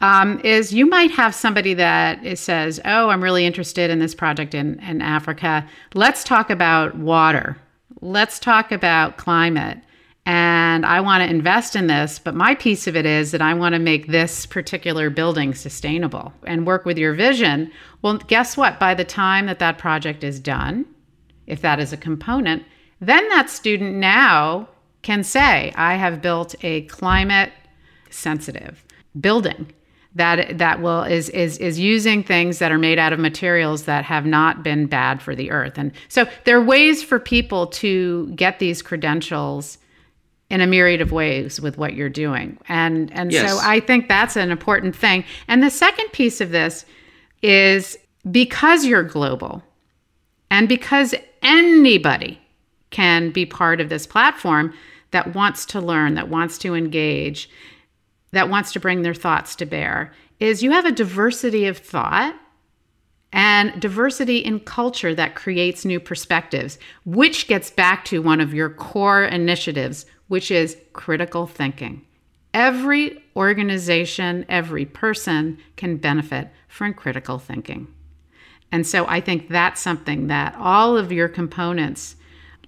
[0.01, 4.55] um, is you might have somebody that says, Oh, I'm really interested in this project
[4.55, 5.67] in, in Africa.
[5.95, 7.57] Let's talk about water.
[8.01, 9.79] Let's talk about climate.
[10.27, 13.53] And I want to invest in this, but my piece of it is that I
[13.53, 17.71] want to make this particular building sustainable and work with your vision.
[18.01, 18.81] Well, guess what?
[18.81, 20.87] By the time that that project is done,
[21.47, 22.63] if that is a component,
[23.01, 24.69] then that student now
[25.03, 27.53] can say, I have built a climate
[28.09, 28.83] sensitive
[29.21, 29.73] building
[30.15, 34.05] that that will is is is using things that are made out of materials that
[34.05, 38.31] have not been bad for the earth and so there are ways for people to
[38.37, 39.79] get these credentials
[40.55, 43.51] in a myriad of ways with what you're doing and and yes.
[43.51, 46.87] so i think that's an important thing and the second piece of this
[47.43, 47.99] is
[48.31, 49.63] because you're global
[50.51, 52.41] And because anybody
[52.91, 54.73] can be part of this platform
[55.11, 57.51] that wants to learn, that wants to engage,
[58.31, 62.37] that wants to bring their thoughts to bear, is you have a diversity of thought
[63.33, 68.71] and diversity in culture that creates new perspectives, which gets back to one of your
[68.71, 72.05] core initiatives, which is critical thinking.
[72.53, 77.87] Every organization, every person can benefit from critical thinking.
[78.73, 82.17] And so I think that's something that all of your components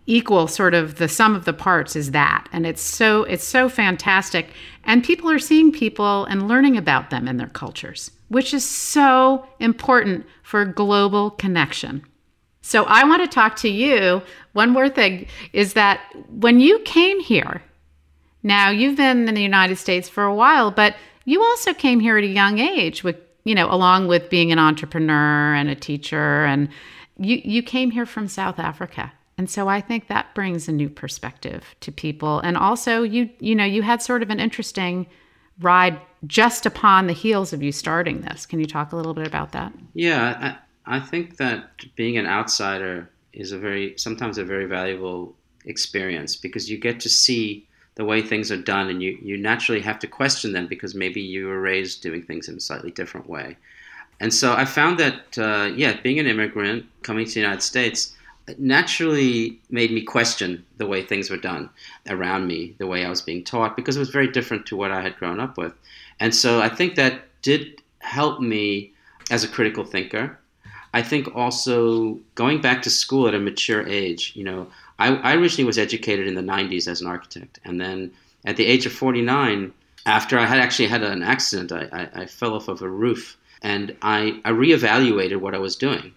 [0.06, 3.68] equal sort of the sum of the parts is that and it's so it's so
[3.68, 4.50] fantastic
[4.84, 9.44] and people are seeing people and learning about them in their cultures which is so
[9.58, 12.04] important for global connection
[12.66, 17.20] so i want to talk to you one more thing is that when you came
[17.20, 17.62] here
[18.42, 22.18] now you've been in the united states for a while but you also came here
[22.18, 26.44] at a young age with you know along with being an entrepreneur and a teacher
[26.44, 26.68] and
[27.18, 30.88] you you came here from south africa and so I think that brings a new
[30.88, 32.40] perspective to people.
[32.40, 35.06] And also you you know, you had sort of an interesting
[35.60, 38.46] ride just upon the heels of you starting this.
[38.46, 39.72] Can you talk a little bit about that?
[39.94, 46.36] Yeah, I think that being an outsider is a very sometimes a very valuable experience
[46.36, 49.98] because you get to see the way things are done and you, you naturally have
[49.98, 53.56] to question them because maybe you were raised doing things in a slightly different way.
[54.20, 58.14] And so I found that, uh, yeah, being an immigrant coming to the United States,
[58.58, 61.68] naturally made me question the way things were done
[62.08, 64.92] around me, the way I was being taught, because it was very different to what
[64.92, 65.72] I had grown up with.
[66.20, 68.92] And so I think that did help me
[69.30, 70.38] as a critical thinker.
[70.96, 74.66] I think also going back to school at a mature age, you know,
[74.98, 77.60] I, I originally was educated in the 90s as an architect.
[77.66, 78.12] And then
[78.46, 79.74] at the age of 49,
[80.06, 83.36] after I had actually had an accident, I, I, I fell off of a roof
[83.60, 86.14] and I, I reevaluated what I was doing.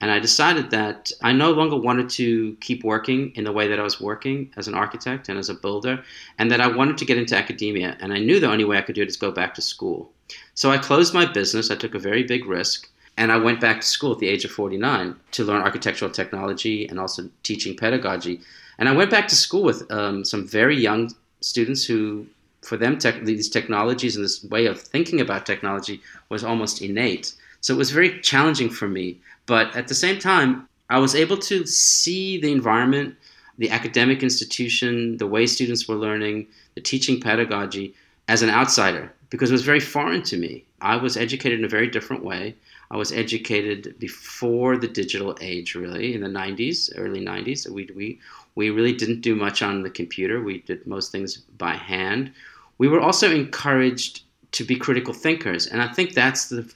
[0.00, 3.78] And I decided that I no longer wanted to keep working in the way that
[3.78, 6.02] I was working as an architect and as a builder,
[6.38, 7.98] and that I wanted to get into academia.
[8.00, 10.10] And I knew the only way I could do it is go back to school.
[10.54, 11.70] So I closed my business.
[11.70, 12.88] I took a very big risk.
[13.16, 16.88] And I went back to school at the age of 49 to learn architectural technology
[16.88, 18.40] and also teaching pedagogy.
[18.78, 22.26] And I went back to school with um, some very young students who,
[22.62, 27.34] for them, tech, these technologies and this way of thinking about technology was almost innate.
[27.60, 31.36] So it was very challenging for me but at the same time, I was able
[31.38, 33.16] to see the environment,
[33.58, 37.94] the academic institution, the way students were learning, the teaching pedagogy
[38.28, 40.64] as an outsider because it was very foreign to me.
[40.80, 42.54] I was educated in a very different way.
[42.92, 47.68] I was educated before the digital age, really, in the 90s, early 90s.
[47.68, 48.20] We, we,
[48.54, 50.42] we really didn't do much on the computer.
[50.42, 52.32] We did most things by hand.
[52.76, 55.66] We were also encouraged to be critical thinkers.
[55.66, 56.70] And I think that's the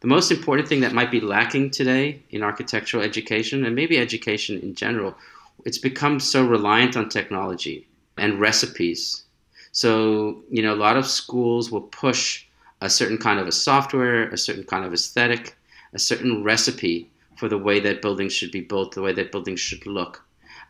[0.00, 4.60] the most important thing that might be lacking today in architectural education and maybe education
[4.60, 5.14] in general,
[5.64, 7.86] it's become so reliant on technology
[8.18, 9.24] and recipes.
[9.72, 12.44] So, you know, a lot of schools will push
[12.82, 15.56] a certain kind of a software, a certain kind of aesthetic,
[15.92, 19.60] a certain recipe for the way that buildings should be built, the way that buildings
[19.60, 20.22] should look.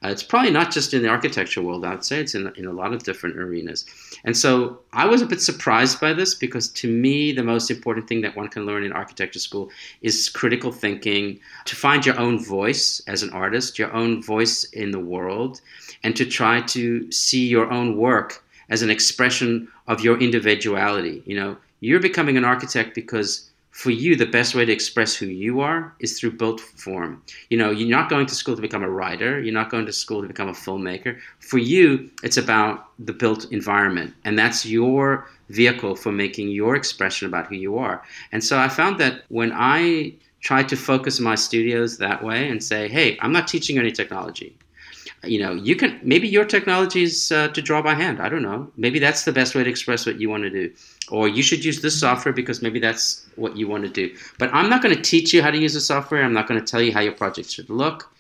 [0.05, 1.85] Uh, it's probably not just in the architecture world.
[1.85, 3.87] I would say it's in, in a lot of different arenas.
[4.25, 8.09] And so I was a bit surprised by this because to me, the most important
[8.09, 9.70] thing that one can learn in architecture school
[10.03, 14.90] is critical thinking, to find your own voice as an artist, your own voice in
[14.90, 15.61] the world,
[16.03, 21.22] and to try to see your own work as an expression of your individuality.
[21.27, 25.27] You know, you're becoming an architect because for you, the best way to express who
[25.27, 27.21] you are is through built form.
[27.51, 29.40] You know, you're not going to school to become a writer.
[29.40, 31.18] You're not going to school to become a filmmaker.
[31.40, 37.27] For you, it's about the built environment, and that's your vehicle for making your expression
[37.27, 38.03] about who you are.
[38.31, 42.62] And so I found that when I tried to focus my studios that way and
[42.62, 44.57] say, hey, I'm not teaching any technology
[45.25, 48.20] you know you can maybe your technology is uh, to draw by hand.
[48.20, 48.70] I don't know.
[48.77, 50.72] Maybe that's the best way to express what you want to do.
[51.11, 54.14] Or you should use this software because maybe that's what you want to do.
[54.38, 56.25] But i'm not going to teach you how to use the software.
[56.25, 58.12] I'm not going to tell you how your project should look.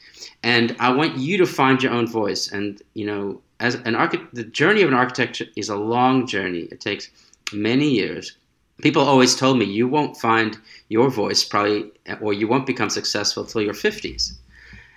[0.42, 2.52] And i want you to find your own voice.
[2.52, 6.68] And you know as an architect the journey of an architect is a long journey.
[6.70, 7.10] It takes
[7.52, 8.36] many years.
[8.80, 13.44] People always told me you won't find your voice probably or you won't become successful
[13.44, 14.34] till your 50s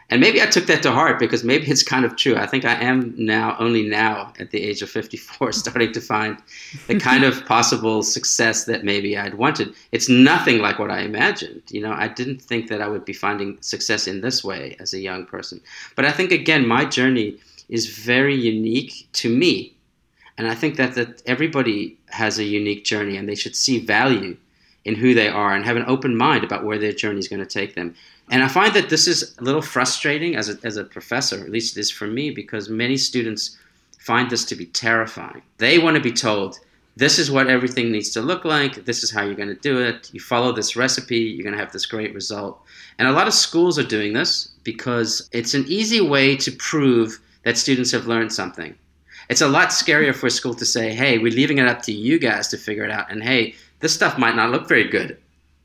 [0.10, 2.36] and maybe I took that to heart because maybe it's kind of true.
[2.36, 6.38] I think I am now, only now at the age of 54, starting to find
[6.88, 9.74] the kind of possible success that maybe I'd wanted.
[9.92, 11.64] It's nothing like what I imagined.
[11.70, 14.94] You know, I didn't think that I would be finding success in this way as
[14.94, 15.60] a young person.
[15.96, 19.76] But I think, again, my journey is very unique to me.
[20.38, 24.38] And I think that, that everybody has a unique journey and they should see value
[24.86, 27.40] in who they are and have an open mind about where their journey is going
[27.40, 27.96] to take them.
[28.30, 31.52] And I find that this is a little frustrating as a, as a professor, at
[31.52, 33.58] least it is for me, because many students
[34.00, 35.42] find this to be terrifying.
[35.58, 36.60] They want to be told,
[36.96, 39.80] this is what everything needs to look like, this is how you're going to do
[39.80, 42.62] it, you follow this recipe, you're going to have this great result.
[42.98, 47.20] And a lot of schools are doing this because it's an easy way to prove
[47.44, 48.76] that students have learned something.
[49.28, 51.92] It's a lot scarier for a school to say, hey, we're leaving it up to
[51.92, 53.12] you guys to figure it out.
[53.12, 55.16] And hey, this stuff might not look very good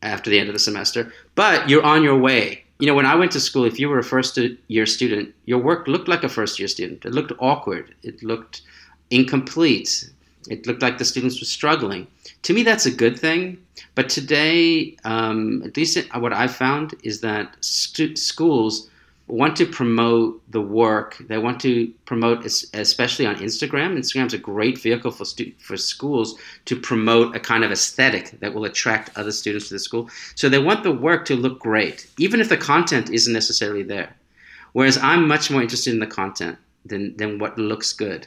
[0.03, 2.63] after the end of the semester, but you're on your way.
[2.79, 5.59] You know, when I went to school, if you were a first year student, your
[5.59, 7.07] work looked like a first year student.
[7.07, 7.95] It looked awkward.
[8.03, 8.61] It looked
[9.09, 10.11] incomplete.
[10.51, 12.07] It looked like the students were struggling.
[12.43, 13.57] To me, that's a good thing.
[13.95, 18.90] But today, um, at least what I've found is that stu- schools
[19.31, 21.17] want to promote the work.
[21.29, 23.97] They want to promote, especially on Instagram.
[23.97, 28.53] Instagram's a great vehicle for stu- for schools to promote a kind of aesthetic that
[28.53, 30.11] will attract other students to the school.
[30.35, 34.17] So they want the work to look great, even if the content isn't necessarily there.
[34.73, 38.27] Whereas I'm much more interested in the content than than what looks good.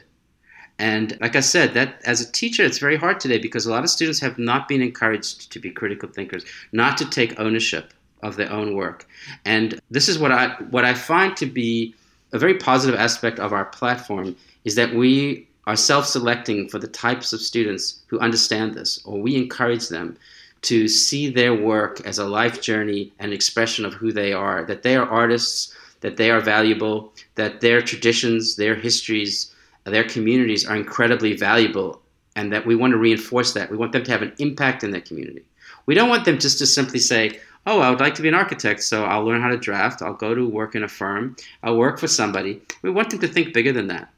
[0.78, 3.84] And like I said, that as a teacher, it's very hard today because a lot
[3.84, 7.92] of students have not been encouraged to be critical thinkers, not to take ownership
[8.24, 9.06] of their own work.
[9.44, 11.94] And this is what I what I find to be
[12.32, 14.34] a very positive aspect of our platform
[14.64, 19.36] is that we are self-selecting for the types of students who understand this, or we
[19.36, 20.16] encourage them
[20.62, 24.82] to see their work as a life journey and expression of who they are, that
[24.82, 30.76] they are artists, that they are valuable, that their traditions, their histories, their communities are
[30.76, 32.00] incredibly valuable,
[32.36, 33.70] and that we want to reinforce that.
[33.70, 35.44] We want them to have an impact in their community.
[35.86, 38.34] We don't want them just to simply say, oh, I would like to be an
[38.34, 41.76] architect, so I'll learn how to draft, I'll go to work in a firm, I'll
[41.76, 42.60] work for somebody.
[42.82, 44.12] We want them to think bigger than that.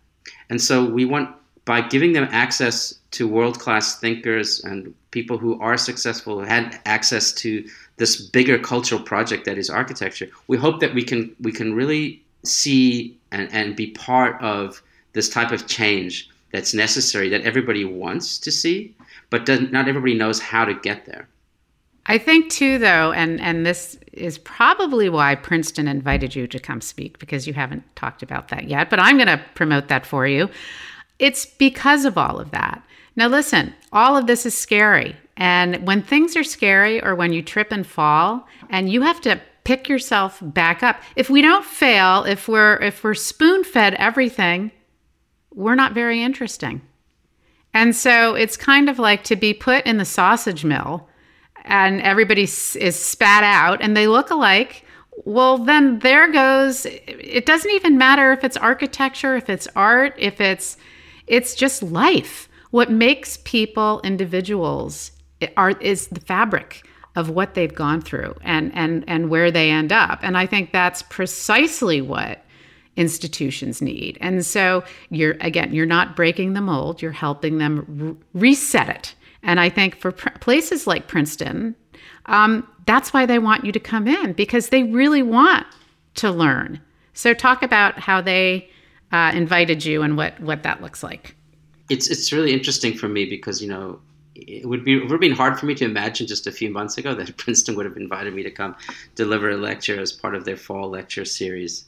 [0.51, 5.61] And so we want, by giving them access to world class thinkers and people who
[5.61, 10.81] are successful, who had access to this bigger cultural project that is architecture, we hope
[10.81, 14.83] that we can, we can really see and, and be part of
[15.13, 18.95] this type of change that's necessary that everybody wants to see,
[19.31, 21.27] but not everybody knows how to get there.
[22.07, 26.81] I think too, though, and and this is probably why Princeton invited you to come
[26.81, 28.89] speak because you haven't talked about that yet.
[28.89, 30.49] But I'm going to promote that for you.
[31.19, 32.83] It's because of all of that.
[33.17, 37.43] Now, listen, all of this is scary, and when things are scary, or when you
[37.43, 41.03] trip and fall, and you have to pick yourself back up.
[41.17, 44.71] If we don't fail, if we're if we're spoon fed everything,
[45.53, 46.83] we're not very interesting.
[47.75, 51.09] And so it's kind of like to be put in the sausage mill
[51.67, 54.85] and everybody is spat out and they look alike,
[55.25, 56.87] well, then there goes.
[56.87, 60.77] It doesn't even matter if it's architecture, if it's art, if it's,
[61.27, 62.49] it's just life.
[62.71, 65.13] What makes people individuals
[65.57, 69.91] are, is the fabric of what they've gone through and, and, and where they end
[69.91, 70.19] up.
[70.23, 72.45] And I think that's precisely what
[72.97, 74.19] institutions need.
[74.21, 79.15] And so you're, again, you're not breaking the mold, you're helping them reset it
[79.47, 81.75] and I think for pr- places like Princeton,
[82.27, 85.67] um, that's why they want you to come in because they really want
[86.17, 86.81] to learn.
[87.15, 88.69] So, talk about how they
[89.13, 91.35] uh, invited you and what, what that looks like.
[91.89, 94.01] It's, it's really interesting for me because, you know,
[94.35, 96.69] it would be it would have been hard for me to imagine just a few
[96.69, 98.77] months ago that Princeton would have invited me to come
[99.15, 101.87] deliver a lecture as part of their fall lecture series.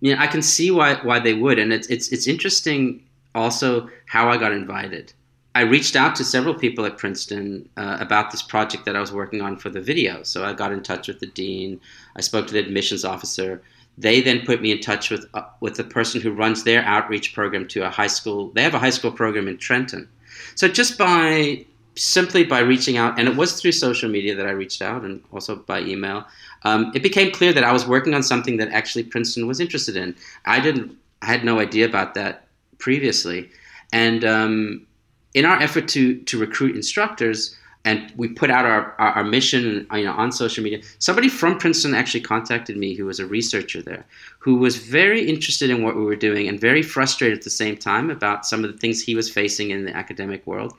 [0.00, 3.88] You know, I can see why why they would, and it's it's it's interesting also
[4.06, 5.12] how I got invited.
[5.54, 9.12] I reached out to several people at Princeton uh, about this project that I was
[9.12, 10.22] working on for the video.
[10.24, 11.80] So I got in touch with the dean.
[12.16, 13.62] I spoke to the admissions officer.
[13.96, 17.34] They then put me in touch with uh, with the person who runs their outreach
[17.34, 18.50] program to a high school.
[18.50, 20.08] They have a high school program in Trenton.
[20.56, 21.64] So just by
[21.94, 25.22] simply by reaching out, and it was through social media that I reached out, and
[25.32, 26.26] also by email,
[26.64, 29.94] um, it became clear that I was working on something that actually Princeton was interested
[29.94, 30.16] in.
[30.44, 33.48] I didn't, I had no idea about that previously,
[33.92, 34.86] and um,
[35.34, 39.86] in our effort to to recruit instructors and we put out our, our, our, mission
[39.92, 40.80] you know, on social media.
[40.98, 44.04] Somebody from Princeton actually contacted me who was a researcher there,
[44.38, 47.76] who was very interested in what we were doing and very frustrated at the same
[47.76, 50.72] time about some of the things he was facing in the academic world.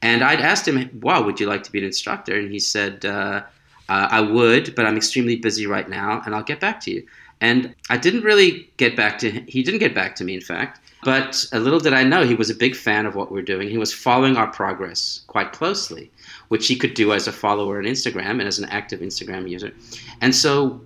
[0.00, 2.38] And I'd asked him, wow, would you like to be an instructor?
[2.38, 3.42] And he said, uh,
[3.88, 7.06] uh, I would, but I'm extremely busy right now, and I'll get back to you.
[7.44, 9.44] And I didn't really get back to him.
[9.46, 10.80] He didn't get back to me, in fact.
[11.04, 13.68] But a little did I know, he was a big fan of what we're doing.
[13.68, 16.10] He was following our progress quite closely,
[16.48, 19.74] which he could do as a follower on Instagram and as an active Instagram user.
[20.22, 20.80] And so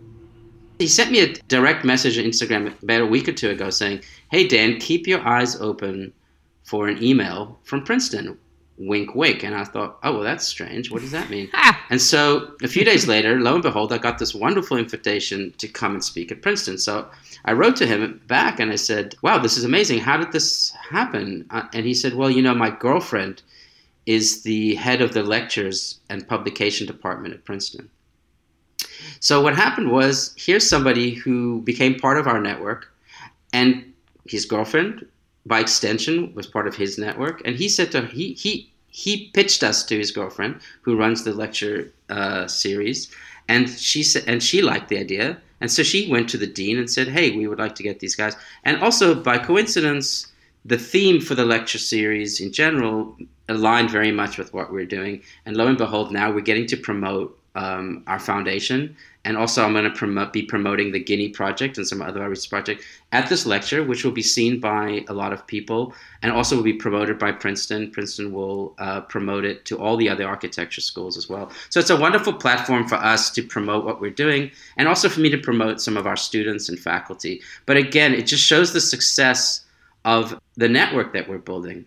[0.81, 4.03] he sent me a direct message on Instagram about a week or two ago saying,
[4.33, 6.13] Hey, Dan, keep your eyes open
[6.65, 8.37] for an email from Princeton.
[8.79, 9.43] Wink, wink.
[9.43, 10.91] And I thought, oh, well, that's strange.
[10.91, 11.51] What does that mean?
[11.91, 15.69] and so a few days later, lo and behold, I got this wonderful invitation to
[15.69, 16.79] come and speak at Princeton.
[16.79, 17.09] So
[17.45, 20.01] I wrote to him back and I said, wow, this is amazing.
[20.01, 21.47] How did this happen?
[21.51, 23.43] Uh, and he said, well, you know, my girlfriend
[24.07, 27.91] is the head of the lectures and publication department at Princeton.
[29.21, 32.93] So what happened was here's somebody who became part of our network,
[33.53, 33.93] and
[34.27, 35.07] his girlfriend,
[35.49, 37.43] by extension, was part of his network.
[37.45, 41.33] And he said to he he he pitched us to his girlfriend, who runs the
[41.33, 43.11] lecture uh, series,
[43.49, 46.79] and she said and she liked the idea, and so she went to the dean
[46.79, 50.29] and said, "Hey, we would like to get these guys." And also by coincidence,
[50.65, 53.17] the theme for the lecture series in general
[53.49, 55.23] aligned very much with what we're doing.
[55.47, 58.97] And lo and behold, now we're getting to promote um, our foundation.
[59.25, 62.85] And also, I'm going to be promoting the Guinea Project and some other outreach projects
[63.11, 65.93] at this lecture, which will be seen by a lot of people
[66.23, 67.91] and also will be promoted by Princeton.
[67.91, 71.51] Princeton will uh, promote it to all the other architecture schools as well.
[71.69, 75.21] So it's a wonderful platform for us to promote what we're doing and also for
[75.21, 77.43] me to promote some of our students and faculty.
[77.67, 79.63] But again, it just shows the success
[80.05, 81.87] of the network that we're building.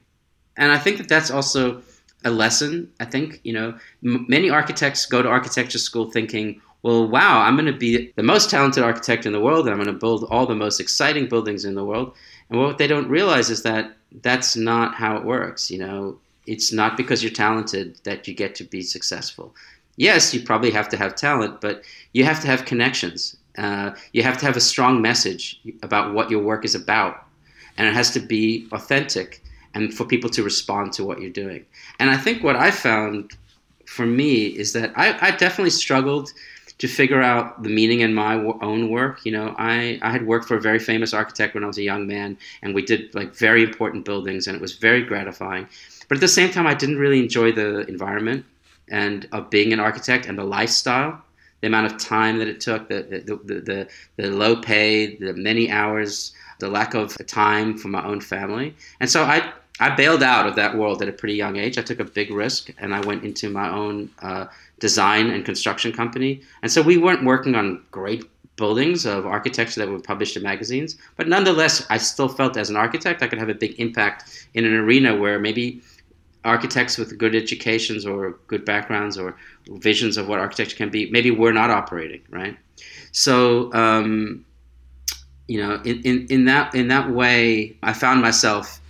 [0.58, 1.82] And I think that that's also
[2.24, 2.92] a lesson.
[3.00, 7.56] I think you know m- many architects go to architecture school thinking, well, wow, I'm
[7.56, 10.26] going to be the most talented architect in the world, and I'm going to build
[10.32, 12.16] all the most exciting buildings in the world.
[12.50, 15.70] And what they don't realize is that that's not how it works.
[15.70, 16.18] You know,
[16.48, 19.56] it's not because you're talented that you get to be successful.
[19.96, 23.38] Yes, you probably have to have talent, but you have to have connections.
[23.58, 27.26] Uh, you have to have a strong message about what your work is about,
[27.78, 29.44] and it has to be authentic
[29.74, 31.66] and for people to respond to what you're doing.
[32.00, 33.32] And I think what I found
[33.86, 36.32] for me is that I, I definitely struggled
[36.78, 39.24] to figure out the meaning in my own work.
[39.24, 41.84] You know, I, I had worked for a very famous architect when I was a
[41.84, 45.68] young man, and we did like very important buildings, and it was very gratifying.
[46.08, 48.46] But at the same time, I didn't really enjoy the environment
[48.90, 51.22] and of being an architect and the lifestyle,
[51.62, 55.34] the amount of time that it took, the the, the, the, the low pay, the
[55.34, 58.76] many hours, the lack of time for my own family.
[59.00, 61.78] And so I I bailed out of that world at a pretty young age.
[61.78, 64.46] I took a big risk and I went into my own uh,
[64.80, 66.42] design and construction company.
[66.62, 68.24] And so we weren't working on great
[68.58, 72.76] buildings of architecture that were published in magazines, but nonetheless, I still felt as an
[72.76, 75.82] architect I could have a big impact in an arena where maybe
[76.46, 79.36] architects with good educations or good backgrounds or
[79.68, 82.58] visions of what architecture can be maybe we're not operating right.
[83.12, 84.46] So um,
[85.48, 88.81] you know, in, in, in that in that way, I found myself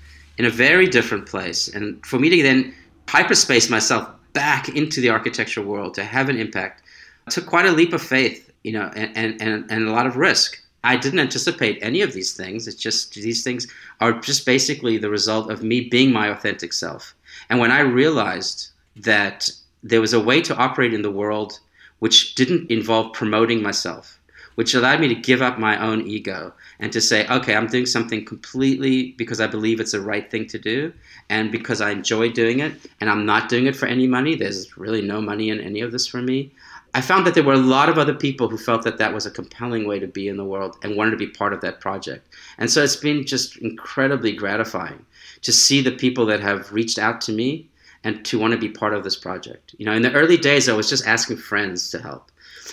[0.41, 1.67] in a very different place.
[1.67, 2.73] And for me to then
[3.07, 6.81] hyperspace myself back into the architecture world to have an impact
[7.29, 10.17] took quite a leap of faith, you know, and, and, and, and a lot of
[10.17, 10.59] risk.
[10.83, 12.67] I didn't anticipate any of these things.
[12.67, 13.67] It's just these things
[13.99, 17.13] are just basically the result of me being my authentic self.
[17.51, 19.47] And when I realized that
[19.83, 21.59] there was a way to operate in the world
[21.99, 24.19] which didn't involve promoting myself,
[24.55, 27.85] which allowed me to give up my own ego and to say, okay, I'm doing
[27.85, 30.93] something completely because I believe it's the right thing to do
[31.29, 34.35] and because I enjoy doing it and I'm not doing it for any money.
[34.35, 36.51] There's really no money in any of this for me.
[36.93, 39.25] I found that there were a lot of other people who felt that that was
[39.25, 41.79] a compelling way to be in the world and wanted to be part of that
[41.79, 42.27] project.
[42.57, 45.05] And so it's been just incredibly gratifying
[45.43, 47.69] to see the people that have reached out to me
[48.03, 49.75] and to want to be part of this project.
[49.77, 52.30] You know, in the early days, I was just asking friends to help.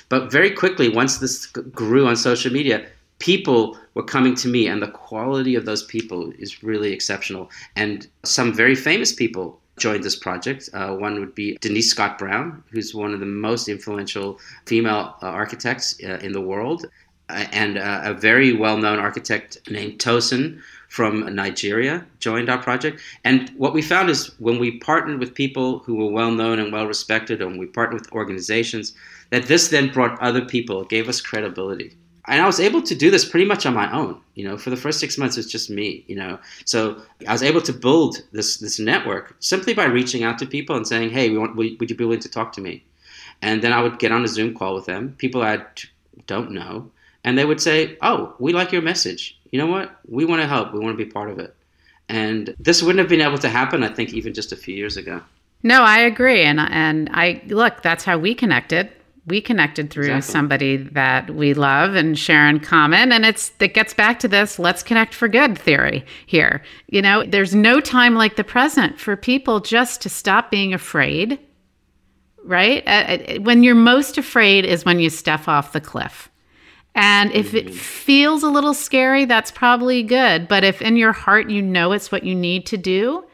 [0.09, 2.87] But very quickly, once this grew on social media,
[3.19, 7.51] people were coming to me, and the quality of those people is really exceptional.
[7.77, 10.69] And some very famous people joined this project.
[10.73, 15.27] Uh, one would be Denise Scott Brown, who's one of the most influential female uh,
[15.27, 16.87] architects uh, in the world,
[17.29, 23.01] uh, and uh, a very well known architect named Tosin from Nigeria joined our project.
[23.25, 26.73] And what we found is when we partnered with people who were well known and
[26.73, 28.95] well respected, and we partnered with organizations,
[29.31, 31.95] that this then brought other people, gave us credibility.
[32.27, 34.21] And I was able to do this pretty much on my own.
[34.35, 36.05] You know, for the first six months, it was just me.
[36.09, 40.39] You know, so I was able to build this this network simply by reaching out
[40.39, 42.85] to people and saying, "Hey, we want, would you be willing to talk to me?"
[43.41, 45.63] And then I would get on a Zoom call with them, people I
[46.27, 46.91] don't know,
[47.25, 49.38] and they would say, "Oh, we like your message.
[49.51, 49.97] You know what?
[50.07, 50.73] We want to help.
[50.73, 51.55] We want to be part of it."
[52.09, 54.97] And this wouldn't have been able to happen, I think, even just a few years
[54.97, 55.21] ago.
[55.63, 57.83] No, I agree, and and I look.
[57.83, 58.91] That's how we connected
[59.29, 60.33] we connected through exactly.
[60.33, 64.59] somebody that we love and share in common and it's it gets back to this
[64.59, 69.17] let's connect for good theory here you know there's no time like the present for
[69.17, 71.39] people just to stop being afraid
[72.43, 76.31] right uh, uh when you're most afraid is when you step off the cliff
[76.95, 77.75] and if it mm-hmm.
[77.75, 82.11] feels a little scary that's probably good but if in your heart you know it's
[82.11, 83.25] what you need to do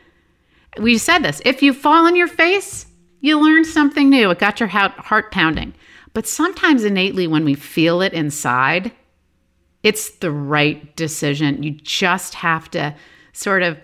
[0.78, 2.86] we said this if you fall on your face,
[3.20, 4.30] you learn something new.
[4.30, 5.74] It got your heart pounding.
[6.12, 8.92] But sometimes innately, when we feel it inside,
[9.82, 11.62] it's the right decision.
[11.62, 12.94] You just have to
[13.32, 13.78] sort of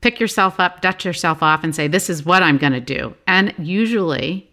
[0.00, 3.14] pick yourself up, dust yourself off, and say, This is what I'm going to do.
[3.26, 4.50] And usually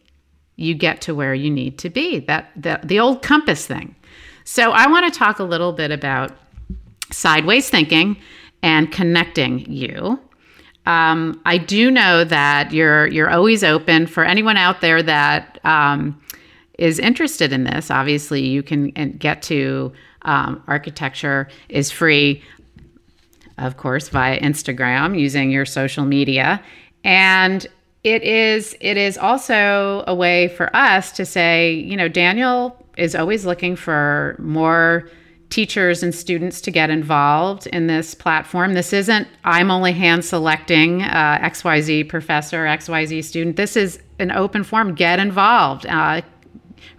[0.56, 3.96] you get to where you need to be that, that the old compass thing.
[4.48, 6.32] So I want to talk a little bit about
[7.12, 8.16] sideways thinking
[8.64, 10.18] and connecting you.
[10.86, 16.18] Um, I do know that you're you're always open for anyone out there that um,
[16.80, 17.92] is interested in this.
[17.92, 19.92] Obviously, you can get to
[20.22, 22.42] um, architecture is free,
[23.58, 26.64] of course, via Instagram using your social media,
[27.04, 27.68] and
[28.06, 33.16] it is it is also a way for us to say, you know, Daniel is
[33.16, 35.10] always looking for more
[35.50, 38.74] teachers and students to get involved in this platform.
[38.74, 43.56] This isn't, I'm only hand selecting uh, XYZ professor, XYZ student.
[43.56, 44.94] This is an open forum.
[44.94, 45.86] Get involved.
[45.86, 46.22] Uh,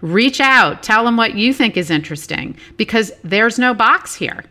[0.01, 0.81] reach out.
[0.81, 4.43] Tell them what you think is interesting because there's no box here.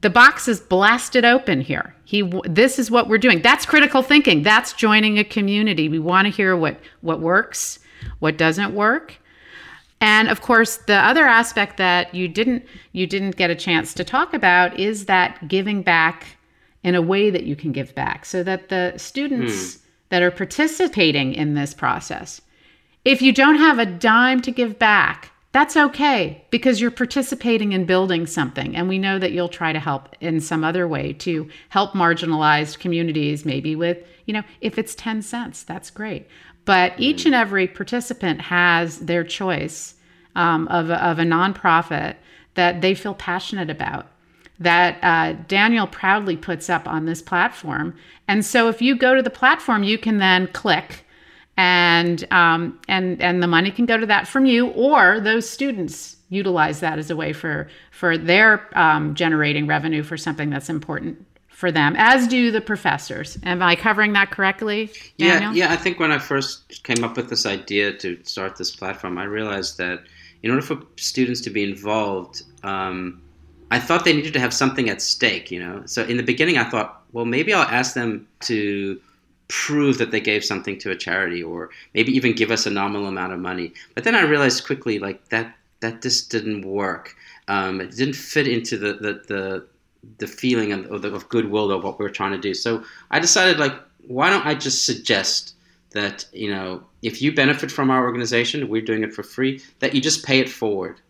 [0.00, 1.94] The box is blasted open here.
[2.04, 3.42] He, this is what we're doing.
[3.42, 4.42] That's critical thinking.
[4.42, 5.88] That's joining a community.
[5.88, 7.80] We want to hear what, what works,
[8.20, 9.18] what doesn't work
[10.00, 14.04] and of course, the other aspect that you didn't you didn't get a chance to
[14.04, 16.36] talk about is that giving back
[16.86, 19.80] in a way that you can give back so that the students mm.
[20.10, 22.40] that are participating in this process
[23.04, 27.86] if you don't have a dime to give back that's okay because you're participating in
[27.86, 31.48] building something and we know that you'll try to help in some other way to
[31.70, 36.28] help marginalized communities maybe with you know if it's 10 cents that's great
[36.66, 39.94] but each and every participant has their choice
[40.34, 42.16] um, of, of a nonprofit
[42.54, 44.06] that they feel passionate about
[44.58, 47.94] that uh, Daniel proudly puts up on this platform.
[48.26, 51.04] And so if you go to the platform, you can then click
[51.56, 56.16] and um, and and the money can go to that from you or those students
[56.28, 61.24] utilize that as a way for for their um, generating revenue for something that's important
[61.56, 63.38] for them, as do the professors.
[63.42, 65.54] Am I covering that correctly, Daniel?
[65.54, 65.72] Yeah, yeah.
[65.72, 69.24] I think when I first came up with this idea to start this platform, I
[69.24, 70.00] realized that
[70.42, 73.22] in order for students to be involved, um,
[73.70, 75.50] I thought they needed to have something at stake.
[75.50, 79.00] You know, so in the beginning, I thought, well, maybe I'll ask them to
[79.48, 83.06] prove that they gave something to a charity, or maybe even give us a nominal
[83.06, 83.72] amount of money.
[83.94, 87.16] But then I realized quickly, like that that just didn't work.
[87.48, 89.66] Um, it didn't fit into the the, the
[90.18, 92.54] the feeling of, of goodwill of what we are trying to do.
[92.54, 93.74] So I decided, like,
[94.06, 95.54] why don't I just suggest
[95.90, 99.62] that you know if you benefit from our organization, we're doing it for free.
[99.80, 101.00] That you just pay it forward.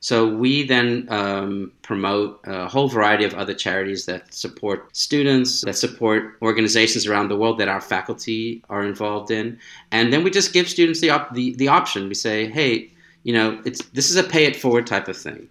[0.00, 5.76] So we then um, promote a whole variety of other charities that support students, that
[5.76, 9.58] support organizations around the world that our faculty are involved in,
[9.90, 12.08] and then we just give students the op- the, the option.
[12.08, 12.90] We say, hey,
[13.24, 15.48] you know, it's this is a pay it forward type of thing.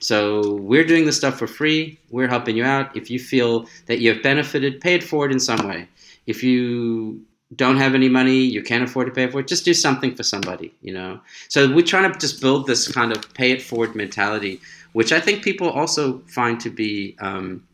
[0.00, 1.98] So we're doing this stuff for free.
[2.10, 2.96] We're helping you out.
[2.96, 5.88] If you feel that you have benefited, pay it forward in some way.
[6.26, 7.24] If you
[7.56, 10.22] don't have any money, you can't afford to pay for it, just do something for
[10.22, 11.20] somebody, you know?
[11.48, 14.60] So we're trying to just build this kind of pay it forward mentality,
[14.92, 17.66] which I think people also find to be um,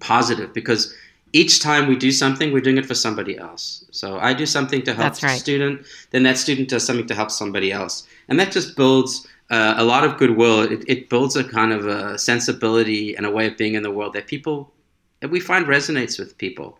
[0.00, 0.92] positive because
[1.32, 3.84] each time we do something, we're doing it for somebody else.
[3.90, 5.36] So I do something to help right.
[5.36, 8.06] a student, then that student does something to help somebody else.
[8.28, 10.60] And that just builds uh, a lot of goodwill.
[10.60, 13.90] It, it, builds a kind of a sensibility and a way of being in the
[13.90, 14.72] world that people
[15.20, 16.78] that we find resonates with people.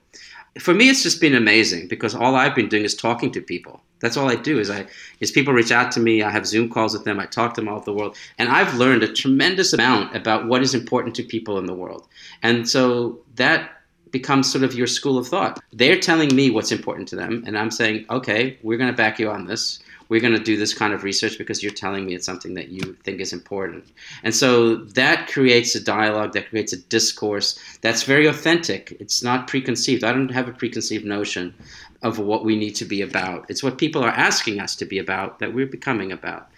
[0.58, 3.80] For me, it's just been amazing because all I've been doing is talking to people.
[4.00, 4.86] That's all I do is I
[5.20, 6.22] is people reach out to me.
[6.22, 7.18] I have Zoom calls with them.
[7.18, 10.46] I talk to them all over the world, and I've learned a tremendous amount about
[10.46, 12.06] what is important to people in the world.
[12.42, 13.70] And so that
[14.10, 15.60] becomes sort of your school of thought.
[15.72, 19.18] They're telling me what's important to them, and I'm saying, okay, we're going to back
[19.18, 22.14] you on this we're going to do this kind of research because you're telling me
[22.14, 23.84] it's something that you think is important.
[24.22, 28.96] And so that creates a dialogue, that creates a discourse that's very authentic.
[29.00, 30.04] It's not preconceived.
[30.04, 31.54] I don't have a preconceived notion
[32.02, 33.46] of what we need to be about.
[33.48, 36.48] It's what people are asking us to be about that we're becoming about.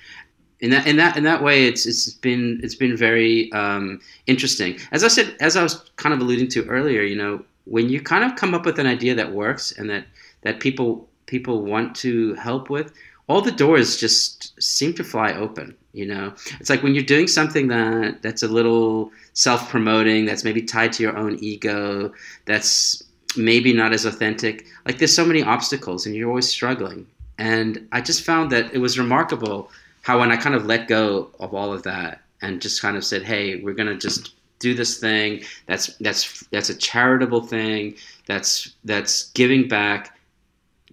[0.60, 4.78] In that, in that, in that way, it's it's been it's been very um, interesting.
[4.90, 8.00] As I said, as I was kind of alluding to earlier, you know, when you
[8.00, 10.06] kind of come up with an idea that works and that
[10.42, 12.92] that people people want to help with,
[13.28, 16.34] all the doors just seem to fly open you know?
[16.60, 21.02] It's like when you're doing something that that's a little self-promoting that's maybe tied to
[21.02, 22.12] your own ego
[22.44, 23.02] that's
[23.36, 27.06] maybe not as authentic like there's so many obstacles and you're always struggling.
[27.38, 29.70] And i just found that it was remarkable
[30.02, 33.04] how when i kind of let go of all of that and just kind of
[33.04, 37.94] said hey we're going to just do this thing that's that's that's a charitable thing
[38.26, 40.18] that's that's giving back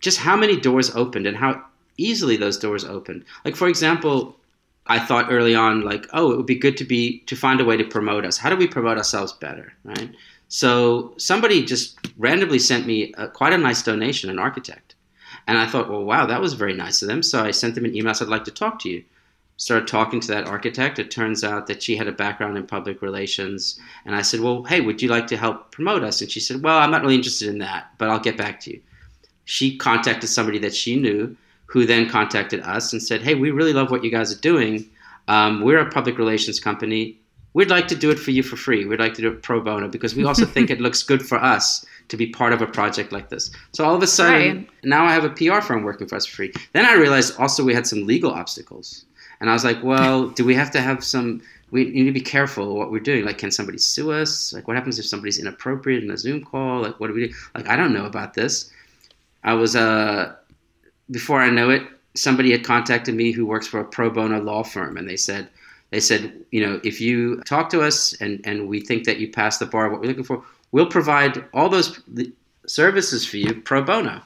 [0.01, 1.63] just how many doors opened and how
[1.97, 4.35] easily those doors opened like for example
[4.87, 7.65] i thought early on like oh it would be good to be to find a
[7.65, 10.11] way to promote us how do we promote ourselves better right
[10.47, 14.95] so somebody just randomly sent me a, quite a nice donation an architect
[15.47, 17.85] and i thought well wow that was very nice of them so i sent them
[17.85, 19.03] an email said i'd like to talk to you
[19.57, 20.99] started talking to that architect.
[20.99, 23.79] It turns out that she had a background in public relations.
[24.05, 26.21] And I said, Well, hey, would you like to help promote us?
[26.21, 28.71] And she said, Well, I'm not really interested in that, but I'll get back to
[28.71, 28.81] you.
[29.45, 31.35] She contacted somebody that she knew
[31.73, 34.87] who then contacted us and said, Hey, we really love what you guys are doing.
[35.27, 37.19] Um, we're a public relations company.
[37.55, 38.85] We'd like to do it for you for free.
[38.85, 41.39] We'd like to do it pro bono because we also think it looks good for
[41.43, 43.49] us to be part of a project like this.
[43.71, 44.69] So all of a sudden, right.
[44.83, 46.53] now I have a PR firm working for us for free.
[46.73, 49.05] Then I realized also we had some legal obstacles
[49.39, 51.41] and I was like, well, do we have to have some?
[51.71, 53.25] We need to be careful what we're doing.
[53.25, 54.53] Like, can somebody sue us?
[54.53, 56.83] Like, what happens if somebody's inappropriate in a Zoom call?
[56.83, 57.33] Like, what do we do?
[57.55, 58.71] Like, I don't know about this.
[59.43, 60.35] I was uh,
[61.11, 61.83] before I know it,
[62.15, 65.49] somebody had contacted me who works for a pro bono law firm, and they said,
[65.89, 69.31] they said, you know, if you talk to us and and we think that you
[69.31, 72.01] pass the bar, what we're looking for, we'll provide all those
[72.65, 74.21] services for you pro bono.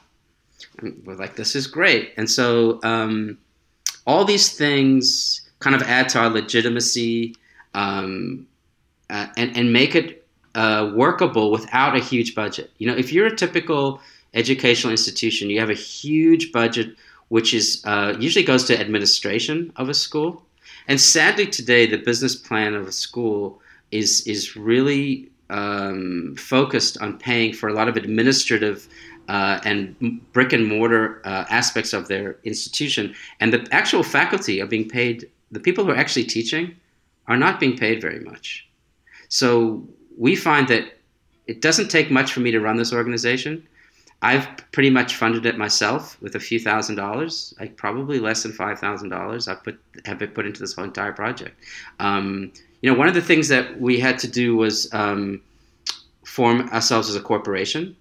[0.78, 2.80] And we're like, this is great, and so.
[2.82, 3.38] Um,
[4.08, 7.36] all these things kind of add to our legitimacy
[7.74, 8.46] um,
[9.10, 12.70] uh, and, and make it uh, workable without a huge budget.
[12.78, 14.00] You know, if you're a typical
[14.34, 16.96] educational institution, you have a huge budget,
[17.28, 20.44] which is uh, usually goes to administration of a school.
[20.86, 23.60] And sadly, today the business plan of a school
[23.90, 28.88] is is really um, focused on paying for a lot of administrative
[29.28, 33.14] uh, and brick and mortar uh, aspects of their institution.
[33.40, 36.74] And the actual faculty are being paid, the people who are actually teaching
[37.26, 38.66] are not being paid very much.
[39.28, 40.98] So we find that
[41.46, 43.66] it doesn't take much for me to run this organization.
[44.20, 48.52] I've pretty much funded it myself with a few thousand dollars, like probably less than
[48.52, 49.46] five thousand dollars.
[49.46, 51.56] I put have been put into this whole entire project.
[52.00, 52.52] Um,
[52.82, 55.40] you know, one of the things that we had to do was um,
[56.24, 57.96] form ourselves as a corporation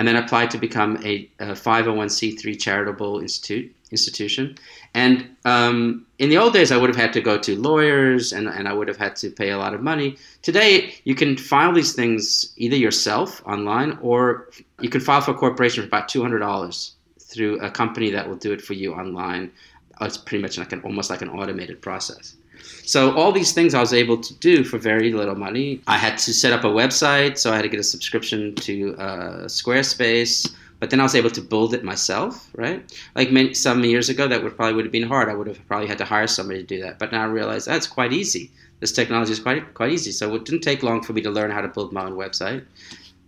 [0.00, 4.56] and then applied to become a, a 501c3 charitable institute institution.
[4.94, 8.48] And um, in the old days, I would have had to go to lawyers and,
[8.48, 10.16] and I would have had to pay a lot of money.
[10.40, 14.48] Today, you can file these things either yourself online or
[14.80, 18.52] you can file for a corporation for about $200 through a company that will do
[18.52, 19.52] it for you online.
[20.00, 22.36] It's pretty much like an almost like an automated process.
[22.84, 25.80] So all these things I was able to do for very little money.
[25.86, 28.96] I had to set up a website, so I had to get a subscription to
[28.96, 30.52] uh, Squarespace.
[30.80, 32.82] But then I was able to build it myself, right?
[33.14, 35.28] Like many, some years ago, that would probably would have been hard.
[35.28, 36.98] I would have probably had to hire somebody to do that.
[36.98, 38.50] But now I realize that's quite easy.
[38.80, 40.10] This technology is quite quite easy.
[40.10, 42.64] So it didn't take long for me to learn how to build my own website.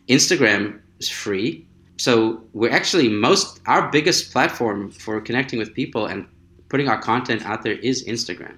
[0.09, 1.65] Instagram is free,
[1.99, 6.27] so we're actually most our biggest platform for connecting with people and
[6.73, 8.57] putting our content out there is Instagram.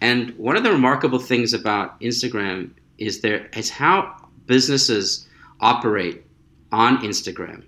[0.00, 4.14] And one of the remarkable things about Instagram is there is how
[4.46, 5.26] businesses
[5.58, 6.24] operate
[6.70, 7.64] on Instagram.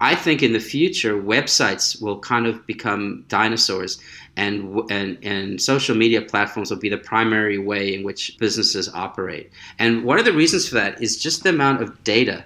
[0.00, 4.00] I think in the future, websites will kind of become dinosaurs,
[4.36, 9.50] and, and, and social media platforms will be the primary way in which businesses operate.
[9.80, 12.44] And one of the reasons for that is just the amount of data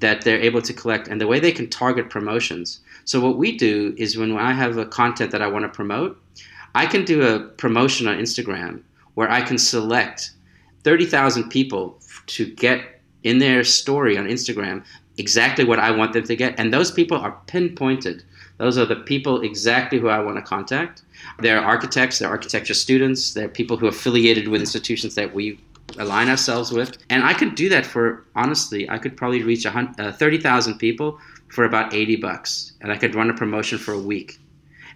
[0.00, 2.80] that they're able to collect and the way they can target promotions.
[3.04, 6.20] So, what we do is when I have a content that I want to promote,
[6.74, 8.82] I can do a promotion on Instagram
[9.14, 10.32] where I can select
[10.84, 14.84] 30,000 people to get in their story on Instagram
[15.16, 16.54] exactly what I want them to get.
[16.58, 18.22] And those people are pinpointed.
[18.58, 21.02] Those are the people exactly who I want to contact.
[21.40, 25.60] They're architects, they're architecture students, they're people who are affiliated with institutions that we
[25.96, 26.98] align ourselves with.
[27.10, 31.18] And I could do that for, honestly, I could probably reach uh, 30,000 people
[31.48, 32.72] for about 80 bucks.
[32.80, 34.38] And I could run a promotion for a week.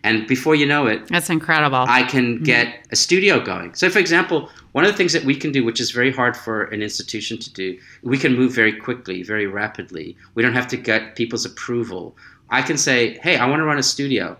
[0.05, 1.85] And before you know it, that's incredible.
[1.89, 2.45] I can mm-hmm.
[2.45, 3.75] get a studio going.
[3.75, 6.37] So, for example, one of the things that we can do, which is very hard
[6.37, 10.17] for an institution to do, we can move very quickly, very rapidly.
[10.35, 12.17] We don't have to get people's approval.
[12.51, 14.37] I can say, hey, I want to run a studio.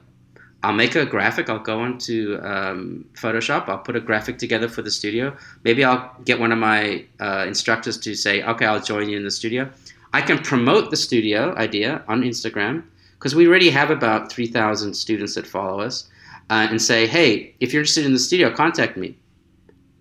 [0.63, 1.51] I'll make a graphic.
[1.51, 3.69] I'll go into um, Photoshop.
[3.69, 5.37] I'll put a graphic together for the studio.
[5.65, 9.25] Maybe I'll get one of my uh, instructors to say, okay, I'll join you in
[9.25, 9.69] the studio.
[10.13, 12.85] I can promote the studio idea on Instagram
[13.15, 16.09] because we already have about 3,000 students that follow us,
[16.51, 19.17] uh, and say, hey, if you're interested in the studio, contact me.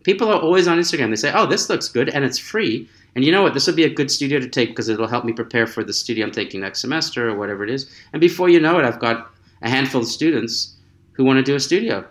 [0.04, 1.10] People are always on Instagram.
[1.10, 2.90] They say, oh, this looks good and it's free.
[3.16, 3.54] And you know what?
[3.54, 5.94] This would be a good studio to take because it'll help me prepare for the
[5.94, 7.90] studio I'm taking next semester or whatever it is.
[8.12, 9.32] And before you know it, I've got
[9.62, 10.76] a handful of students
[11.14, 12.06] who want to do a studio.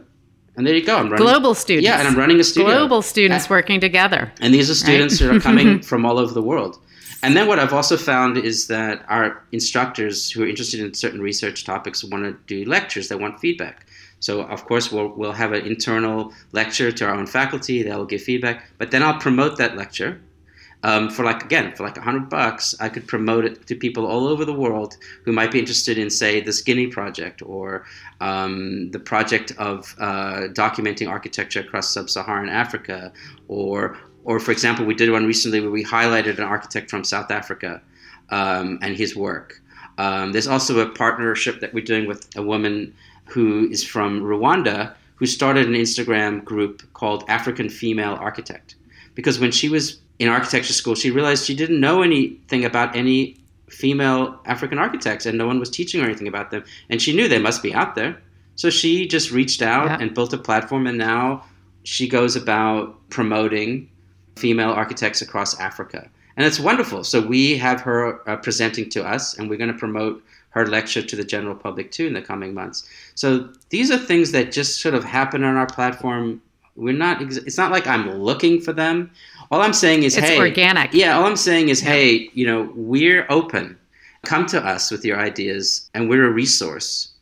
[0.57, 0.97] And there you go.
[0.97, 1.87] I'm running global students.
[1.87, 2.71] Yeah, and I'm running a studio.
[2.71, 4.33] Global students working together.
[4.41, 5.29] And these are students right?
[5.29, 6.79] that are coming from all over the world.
[7.23, 11.21] And then what I've also found is that our instructors who are interested in certain
[11.21, 13.09] research topics want to do lectures.
[13.09, 13.87] They want feedback.
[14.21, 17.83] So of course we'll, we'll have an internal lecture to our own faculty.
[17.83, 20.21] They'll give feedback, but then I'll promote that lecture
[20.83, 22.74] um, for like again for like a hundred bucks.
[22.81, 26.11] I could promote it to people all over the world who might be interested in
[26.11, 27.85] say the Guinea project or
[28.20, 33.12] um, the project of uh, documenting architecture across sub-Saharan Africa,
[33.49, 37.31] or or for example, we did one recently where we highlighted an architect from South
[37.31, 37.81] Africa
[38.31, 39.61] um, and his work.
[39.99, 42.95] Um, there's also a partnership that we're doing with a woman
[43.26, 48.76] who is from Rwanda, who started an Instagram group called African Female Architect.
[49.14, 53.37] Because when she was in architecture school, she realized she didn't know anything about any
[53.71, 56.62] female African architects, and no one was teaching her anything about them.
[56.91, 58.21] And she knew they must be out there.
[58.55, 59.99] So she just reached out yeah.
[59.99, 61.43] and built a platform, and now
[61.85, 63.89] she goes about promoting
[64.37, 66.09] female architects across Africa.
[66.37, 67.03] And it's wonderful.
[67.03, 71.01] So we have her uh, presenting to us, and we're going to promote her lecture
[71.01, 72.87] to the general public too in the coming months.
[73.14, 76.43] So these are things that just sort of happen on our platform.
[76.77, 77.23] We're not.
[77.23, 79.11] It's not like I'm looking for them.
[79.51, 80.93] All I'm saying is, it's hey, organic.
[80.93, 81.19] Yeah.
[81.19, 81.91] All I'm saying is, yeah.
[81.91, 83.77] hey, you know, we're open.
[84.23, 87.13] Come to us with your ideas, and we're a resource.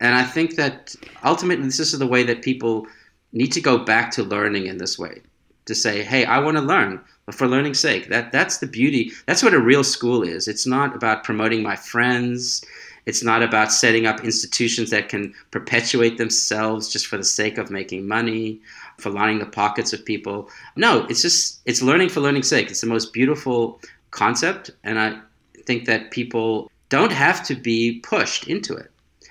[0.00, 0.94] And I think that
[1.24, 2.86] ultimately, this is the way that people
[3.32, 5.22] need to go back to learning in this way.
[5.66, 8.08] To say, hey, I want to learn but for learning's sake.
[8.08, 9.12] That that's the beauty.
[9.26, 10.48] That's what a real school is.
[10.48, 12.64] It's not about promoting my friends.
[13.06, 17.70] It's not about setting up institutions that can perpetuate themselves just for the sake of
[17.70, 18.60] making money,
[18.98, 20.48] for lining the pockets of people.
[20.76, 22.70] No, it's just it's learning for learning's sake.
[22.70, 23.80] It's the most beautiful
[24.10, 25.18] concept, and I
[25.66, 28.90] think that people don't have to be pushed into it.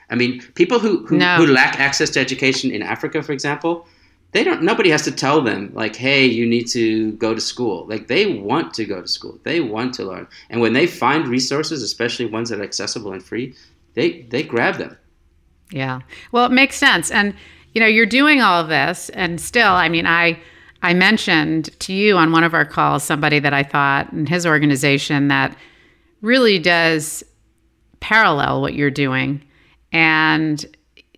[0.09, 1.37] I mean, people who who, no.
[1.37, 3.85] who lack access to education in Africa, for example,
[4.31, 7.85] they don't nobody has to tell them like hey you need to go to school
[7.87, 11.27] like they want to go to school they want to learn and when they find
[11.27, 13.53] resources especially ones that are accessible and free
[13.93, 14.97] they they grab them
[15.71, 15.99] yeah
[16.31, 17.35] well it makes sense and
[17.73, 20.39] you know you're doing all this and still i mean i
[20.81, 24.45] i mentioned to you on one of our calls somebody that i thought in his
[24.45, 25.55] organization that
[26.21, 27.23] really does
[28.01, 29.41] parallel what you're doing.
[29.93, 30.65] And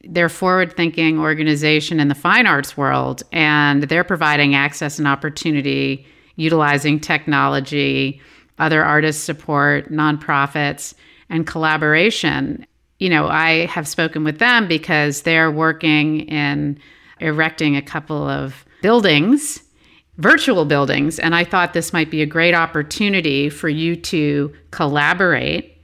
[0.03, 6.05] they're forward thinking organization in the fine arts world and they're providing access and opportunity
[6.35, 8.19] utilizing technology
[8.59, 10.93] other artist support nonprofits
[11.29, 12.65] and collaboration
[13.03, 16.79] you know i have spoken with them because they're working in
[17.19, 19.61] erecting a couple of buildings
[20.17, 25.77] virtual buildings and i thought this might be a great opportunity for you to collaborate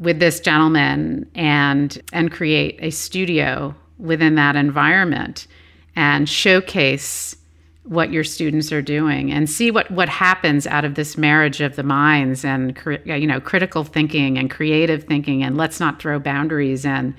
[0.00, 5.46] with this gentleman and and create a studio within that environment
[5.94, 7.36] and showcase
[7.86, 11.76] what your students are doing and see what what happens out of this marriage of
[11.76, 16.84] the minds and you know critical thinking and creative thinking and let's not throw boundaries
[16.84, 17.14] in.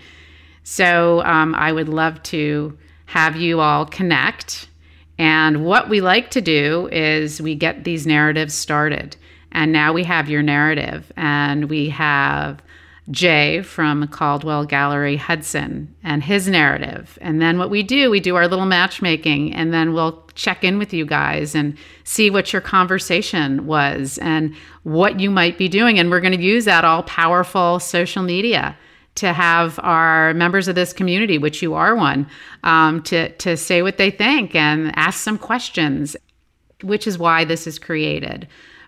[0.63, 4.67] So um, i would love to have you all connect.
[5.17, 9.15] And what we like to do is we get these narratives started.
[9.53, 12.61] And now we have your narrative and we have
[13.09, 17.17] Jay from Caldwell Gallery Hudson and his narrative.
[17.21, 20.77] And then what we do, we do our little matchmaking and then we'll check in
[20.77, 24.53] with you guys and see what your conversation was and
[24.83, 25.97] what you might be doing.
[25.97, 28.77] And we're going to use that all powerful social media
[29.15, 32.29] to have our members of this community, which you are one,
[32.63, 36.15] um, to, to say what they think and ask some questions,
[36.83, 38.47] which is why this is created.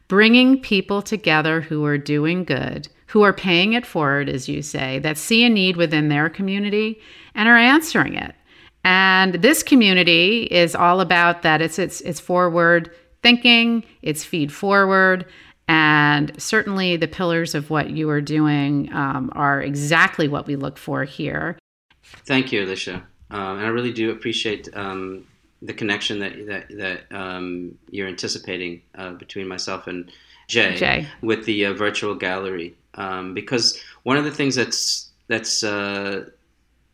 [0.10, 5.00] Bringing people together who are doing good who are paying it forward, as you say,
[5.00, 7.00] that see a need within their community
[7.34, 8.36] and are answering it.
[8.84, 11.62] And this community is all about that.
[11.62, 12.92] It's it's it's forward
[13.22, 15.26] thinking, it's feed forward,
[15.68, 20.78] and certainly the pillars of what you are doing um, are exactly what we look
[20.78, 21.58] for here.
[22.04, 23.04] Thank you, Alicia.
[23.32, 25.26] Um, and I really do appreciate um,
[25.62, 30.12] the connection that that, that um, you're anticipating uh, between myself and
[30.48, 31.08] Jay, Jay.
[31.22, 36.30] with the uh, virtual gallery um, because one of the things that's that's uh,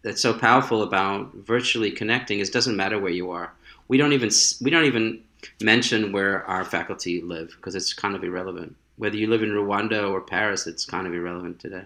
[0.04, 3.54] that's so powerful about virtually connecting is doesn't matter where you are.
[3.88, 4.30] We don't even
[4.62, 5.22] we don't even
[5.62, 8.76] mention where our faculty live because it's kind of irrelevant.
[8.98, 11.84] Whether you live in Rwanda or Paris, it's kind of irrelevant today.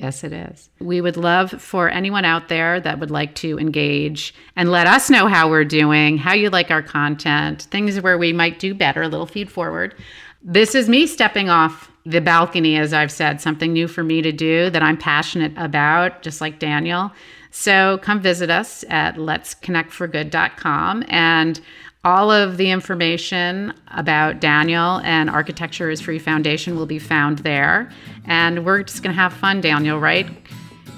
[0.00, 0.70] Yes, it is.
[0.78, 5.10] We would love for anyone out there that would like to engage and let us
[5.10, 9.02] know how we're doing, how you like our content, things where we might do better,
[9.02, 9.94] a little feed forward.
[10.42, 14.32] This is me stepping off the balcony, as I've said, something new for me to
[14.32, 17.12] do that I'm passionate about, just like Daniel.
[17.50, 21.60] So come visit us at letsconnectforgood.com and
[22.04, 27.90] all of the information about Daniel and Architecture is Free Foundation will be found there.
[28.24, 30.26] And we're just going to have fun, Daniel, right?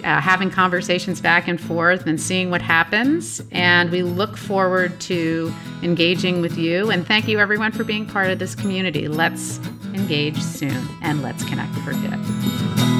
[0.04, 3.42] Uh, having conversations back and forth and seeing what happens.
[3.50, 6.90] And we look forward to engaging with you.
[6.90, 9.08] And thank you, everyone, for being part of this community.
[9.08, 9.58] Let's
[9.94, 12.91] engage soon and let's connect for good.